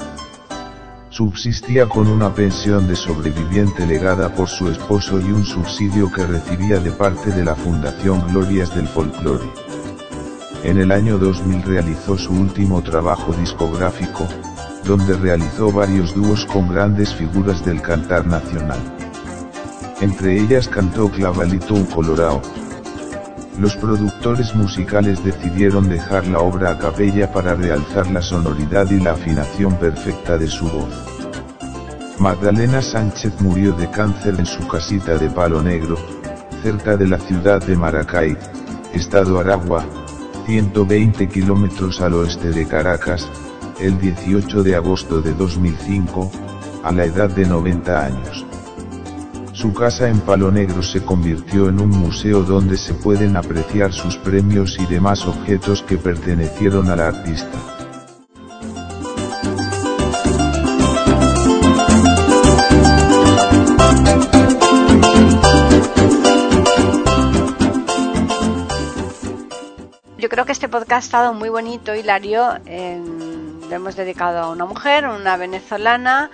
Subsistía 1.09 1.87
con 1.87 2.07
una 2.07 2.33
pensión 2.33 2.87
de 2.87 2.95
sobreviviente 2.95 3.85
legada 3.85 4.33
por 4.33 4.47
su 4.47 4.71
esposo 4.71 5.19
y 5.19 5.25
un 5.25 5.45
subsidio 5.45 6.11
que 6.11 6.25
recibía 6.25 6.79
de 6.79 6.89
parte 6.89 7.29
de 7.29 7.45
la 7.45 7.53
Fundación 7.53 8.25
Glorias 8.29 8.75
del 8.75 8.87
Folclore. 8.87 9.64
En 10.65 10.79
el 10.79 10.91
año 10.91 11.19
2000 11.19 11.61
realizó 11.61 12.17
su 12.17 12.33
último 12.33 12.81
trabajo 12.81 13.31
discográfico, 13.33 14.27
donde 14.83 15.15
realizó 15.15 15.71
varios 15.71 16.15
dúos 16.15 16.43
con 16.47 16.67
grandes 16.67 17.13
figuras 17.13 17.63
del 17.63 17.83
cantar 17.83 18.25
nacional. 18.25 18.79
Entre 20.01 20.41
ellas 20.41 20.67
cantó 20.67 21.07
Clavalito 21.11 21.75
un 21.75 21.85
Colorao. 21.85 22.41
Los 23.59 23.75
productores 23.75 24.55
musicales 24.55 25.23
decidieron 25.23 25.87
dejar 25.87 26.25
la 26.25 26.39
obra 26.39 26.71
a 26.71 26.79
capella 26.79 27.31
para 27.31 27.53
realzar 27.53 28.09
la 28.09 28.23
sonoridad 28.23 28.89
y 28.89 28.99
la 28.99 29.11
afinación 29.11 29.75
perfecta 29.75 30.35
de 30.39 30.47
su 30.47 30.65
voz. 30.67 30.95
Magdalena 32.17 32.81
Sánchez 32.81 33.39
murió 33.39 33.71
de 33.73 33.87
cáncer 33.91 34.33
en 34.39 34.47
su 34.47 34.67
casita 34.67 35.15
de 35.15 35.29
Palo 35.29 35.61
Negro, 35.61 35.95
cerca 36.63 36.97
de 36.97 37.07
la 37.07 37.19
ciudad 37.19 37.63
de 37.63 37.75
Maracay, 37.75 38.35
estado 38.93 39.39
Aragua, 39.39 39.85
120 40.45 41.27
kilómetros 41.27 42.01
al 42.01 42.13
oeste 42.13 42.51
de 42.51 42.67
Caracas, 42.67 43.27
el 43.79 43.99
18 43.99 44.63
de 44.63 44.75
agosto 44.75 45.21
de 45.21 45.33
2005, 45.33 46.31
a 46.83 46.91
la 46.91 47.05
edad 47.05 47.29
de 47.29 47.45
90 47.45 48.05
años. 48.05 48.45
Su 49.53 49.73
casa 49.73 50.09
en 50.09 50.19
Palo 50.19 50.51
Negro 50.51 50.83
se 50.83 51.03
convirtió 51.03 51.69
en 51.69 51.79
un 51.79 51.89
museo 51.89 52.43
donde 52.43 52.77
se 52.77 52.93
pueden 52.93 53.37
apreciar 53.37 53.93
sus 53.93 54.17
premios 54.17 54.77
y 54.79 54.85
demás 54.85 55.25
objetos 55.25 55.81
que 55.81 55.97
pertenecieron 55.97 56.89
al 56.89 56.99
artista. 56.99 57.74
Creo 70.35 70.45
que 70.45 70.51
este 70.51 70.67
podcast 70.67 70.91
ha 70.91 70.97
estado 70.97 71.33
muy 71.33 71.47
bonito, 71.47 71.95
Hilario. 71.95 72.59
Lo 72.65 73.73
hemos 73.73 73.95
dedicado 73.95 74.39
a 74.39 74.49
una 74.49 74.65
mujer, 74.65 75.07
una 75.07 75.37
venezolana. 75.37 76.29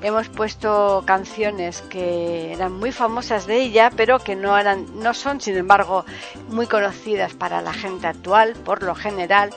Hemos 0.00 0.30
puesto 0.30 1.02
canciones 1.04 1.82
que 1.82 2.54
eran 2.54 2.72
muy 2.72 2.92
famosas 2.92 3.46
de 3.46 3.60
ella, 3.60 3.90
pero 3.94 4.20
que 4.20 4.36
no 4.36 4.56
eran, 4.56 4.86
no 5.02 5.12
son, 5.12 5.42
sin 5.42 5.58
embargo, 5.58 6.06
muy 6.48 6.66
conocidas 6.66 7.34
para 7.34 7.60
la 7.60 7.74
gente 7.74 8.06
actual, 8.06 8.54
por 8.54 8.82
lo 8.82 8.94
general. 8.94 9.50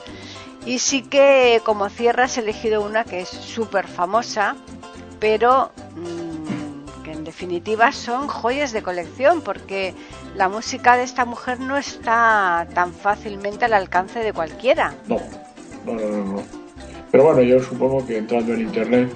Y 0.66 0.78
sí 0.78 1.00
que 1.00 1.62
como 1.64 1.88
cierre 1.88 2.24
has 2.24 2.36
elegido 2.36 2.82
una 2.82 3.02
que 3.04 3.20
es 3.20 3.30
súper 3.30 3.88
famosa, 3.88 4.56
pero 5.20 5.72
mm, 5.94 6.18
en 6.20 6.25
definitiva 7.26 7.92
son 7.92 8.28
joyas 8.28 8.72
de 8.72 8.82
colección, 8.82 9.42
porque 9.42 9.94
la 10.34 10.48
música 10.48 10.96
de 10.96 11.02
esta 11.02 11.26
mujer 11.26 11.60
no 11.60 11.76
está 11.76 12.66
tan 12.72 12.94
fácilmente 12.94 13.66
al 13.66 13.74
alcance 13.74 14.20
de 14.20 14.32
cualquiera. 14.32 14.94
No, 15.06 15.20
no, 15.84 15.92
no, 15.92 16.24
no. 16.24 16.42
Pero 17.10 17.24
bueno, 17.24 17.42
yo 17.42 17.62
supongo 17.62 18.06
que 18.06 18.18
entrando 18.18 18.54
en 18.54 18.62
internet 18.62 19.12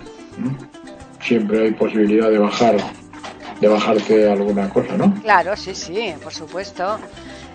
siempre 1.23 1.65
hay 1.65 1.71
posibilidad 1.73 2.31
de 2.31 2.39
bajar, 2.39 2.77
de 3.61 3.69
bajarte 3.69 4.31
alguna 4.31 4.69
cosa, 4.69 4.97
¿no? 4.97 5.15
Claro, 5.23 5.57
sí, 5.57 5.75
sí, 5.75 6.15
por 6.23 6.35
supuesto. 6.35 6.99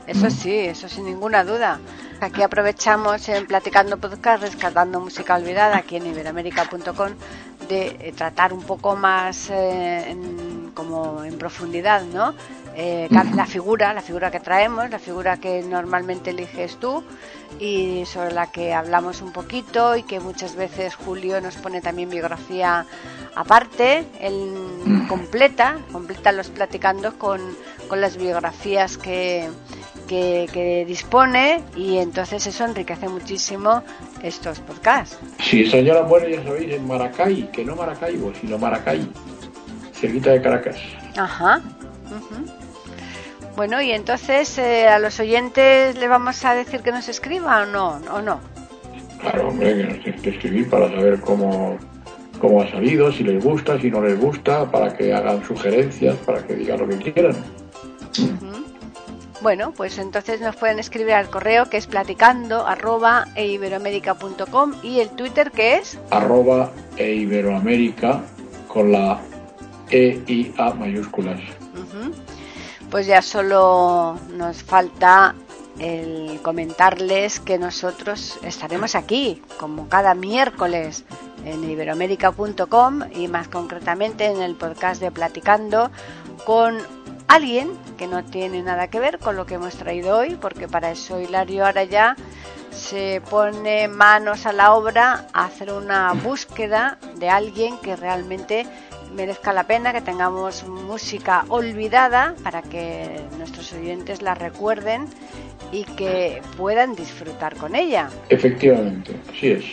Eso 0.08 0.30
sí, 0.30 0.54
eso 0.54 0.88
sin 0.88 1.06
ninguna 1.06 1.44
duda. 1.44 1.80
Aquí 2.22 2.44
aprovechamos 2.44 3.28
en 3.28 3.46
Platicando 3.48 3.98
Podcast, 3.98 4.44
rescatando 4.44 5.00
música 5.00 5.36
olvidada 5.36 5.78
aquí 5.78 5.96
en 5.98 6.06
iberoamérica.com, 6.06 7.12
de 7.68 7.98
eh, 8.00 8.14
tratar 8.16 8.54
un 8.54 8.64
poco 8.64 8.96
más 8.96 9.50
eh, 9.50 10.10
en- 10.10 10.72
como 10.74 11.24
en 11.24 11.38
profundidad, 11.38 12.04
¿no? 12.04 12.34
Eh, 12.76 13.08
la 13.12 13.46
figura, 13.46 13.94
la 13.94 14.02
figura 14.02 14.30
que 14.32 14.42
traemos, 14.42 14.90
la 14.90 15.00
figura 15.00 15.38
que 15.38 15.62
normalmente 15.64 16.32
eliges 16.32 16.78
tú 16.78 17.04
y 17.58 18.04
sobre 18.06 18.34
la 18.34 18.48
que 18.52 18.74
hablamos 18.74 19.22
un 19.22 19.32
poquito 19.32 19.96
y 19.96 20.04
que 20.04 20.20
muchas 20.20 20.56
veces 20.56 20.96
Julio 20.96 21.40
nos 21.40 21.56
pone 21.56 21.82
también 21.82 22.10
biografía 22.10 22.86
aparte, 23.36 24.06
él 24.20 25.04
completa, 25.08 25.78
completa 25.92 26.32
los 26.34 26.50
platicando 26.50 27.18
con, 27.18 27.40
con 27.88 28.02
las 28.02 28.18
biografías 28.18 28.98
que, 28.98 29.50
que, 30.08 30.48
que 30.52 30.86
dispone 30.86 31.62
y 31.76 31.98
entonces 31.98 32.46
eso 32.48 32.66
enriquece 32.66 33.08
muchísimo 33.10 33.84
estos 34.24 34.60
podcasts. 34.60 35.18
Si 35.40 35.66
señora 35.70 36.04
muere, 36.04 36.36
ya 36.36 36.44
sabéis, 36.44 36.74
en 36.74 36.88
Maracay, 36.88 37.52
que 37.52 37.64
no 37.64 37.76
Maracaibo, 37.76 38.34
sino 38.40 38.58
Maracay, 38.58 39.08
cerquita 39.94 40.32
de 40.32 40.42
Caracas. 40.42 40.78
Ajá. 41.18 41.62
ujú. 42.06 42.46
Bueno, 43.56 43.82
y 43.82 43.92
entonces 43.92 44.58
eh, 44.58 44.88
a 44.88 45.00
los 45.00 45.20
oyentes 45.20 45.98
le 45.98 46.08
vamos 46.10 46.44
a 46.44 46.56
decir 46.56 46.82
que 46.82 46.92
nos 46.92 47.08
escriba 47.08 47.62
o 47.62 47.66
no, 47.66 48.02
o 48.14 48.22
no. 48.22 48.42
Claro, 49.22 49.48
hombre, 49.48 49.78
que 49.78 49.84
nos 49.86 50.00
tienen 50.04 50.22
que 50.22 50.30
escribir 50.32 50.70
para 50.70 50.90
saber 50.90 51.22
cómo, 51.22 51.78
cómo 52.40 52.62
ha 52.62 52.70
salido, 52.70 53.12
si 53.14 53.24
les 53.24 53.42
gusta, 53.42 53.80
si 53.80 53.90
no 53.90 54.02
les 54.02 54.20
gusta, 54.20 54.70
para 54.70 54.96
que 54.96 55.14
hagan 55.14 55.44
sugerencias, 55.46 56.16
para 56.26 56.46
que 56.46 56.54
digan 56.54 56.80
lo 56.80 56.90
que 56.90 57.12
quieran. 57.12 57.36
Bueno, 59.46 59.74
pues 59.78 60.00
entonces 60.00 60.42
nos 60.42 60.56
pueden 60.56 60.80
escribir 60.80 61.14
al 61.14 61.30
correo 61.30 61.70
que 61.70 61.78
es 61.78 61.86
platicando 61.86 62.66
arroba 62.66 63.28
eiberoamerica.com 63.36 64.74
y 64.82 65.02
el 65.02 65.10
Twitter 65.10 65.52
que 65.52 65.76
es 65.76 66.00
Arroba 66.10 66.72
e 66.98 67.14
Iberoamérica 67.14 68.24
con 68.68 68.92
la 68.92 69.22
E 69.92 70.20
y 70.26 70.52
A 70.58 70.74
mayúsculas. 70.74 71.40
Pues 72.90 73.06
ya 73.06 73.22
solo 73.22 74.18
nos 74.36 74.64
falta 74.64 75.36
el 75.78 76.40
comentarles 76.42 77.40
que 77.40 77.60
nosotros 77.60 78.40
estaremos 78.42 78.96
aquí, 78.96 79.44
como 79.60 79.88
cada 79.90 80.16
miércoles, 80.16 81.04
en 81.46 81.70
iberoamérica.com 81.70 83.02
y 83.14 83.28
más 83.28 83.48
concretamente 83.50 84.26
en 84.26 84.42
el 84.42 84.56
podcast 84.56 85.00
de 85.00 85.12
Platicando 85.12 85.92
con 86.48 86.80
alguien 87.28 87.72
que 87.98 88.08
no 88.08 88.24
tiene 88.24 88.62
nada 88.62 88.90
que 88.90 89.00
ver 89.00 89.20
con 89.20 89.36
lo 89.36 89.46
que 89.46 89.56
hemos 89.56 89.76
traído 89.76 90.18
hoy, 90.18 90.36
porque 90.36 90.68
para 90.68 90.92
eso 90.92 91.20
Hilario 91.20 91.66
ahora 91.66 91.84
ya 91.84 92.16
se 92.72 93.22
pone 93.30 93.88
manos 93.88 94.46
a 94.46 94.54
la 94.54 94.74
obra 94.74 95.28
a 95.34 95.46
hacer 95.46 95.72
una 95.72 96.14
búsqueda 96.14 96.98
de 97.18 97.30
alguien 97.30 97.78
que 97.78 97.96
realmente 97.96 98.66
merezca 99.16 99.54
la 99.54 99.66
pena, 99.66 99.94
que 99.94 100.02
tengamos 100.02 100.68
música 100.68 101.46
olvidada 101.48 102.36
para 102.44 102.62
que 102.62 103.22
nuestros 103.38 103.72
oyentes 103.74 104.22
la 104.22 104.36
recuerden 104.36 105.08
y 105.72 105.86
que 105.86 106.42
puedan 106.58 106.96
disfrutar 106.96 107.56
con 107.56 107.76
ella. 107.76 108.10
Efectivamente, 108.30 109.16
así 109.30 109.52
es. 109.52 109.66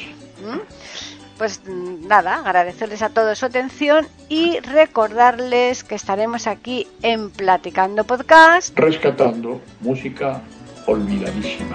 ¿Mm? 0.44 0.61
Pues 1.43 1.61
nada, 1.66 2.36
agradecerles 2.36 3.03
a 3.03 3.09
todos 3.09 3.36
su 3.36 3.47
atención 3.47 4.07
y 4.28 4.61
recordarles 4.61 5.82
que 5.82 5.97
estaremos 5.97 6.47
aquí 6.47 6.86
en 7.03 7.30
Platicando 7.30 8.05
Podcast. 8.05 8.78
Rescatando 8.78 9.61
música 9.80 10.40
olvidadísima. 10.86 11.74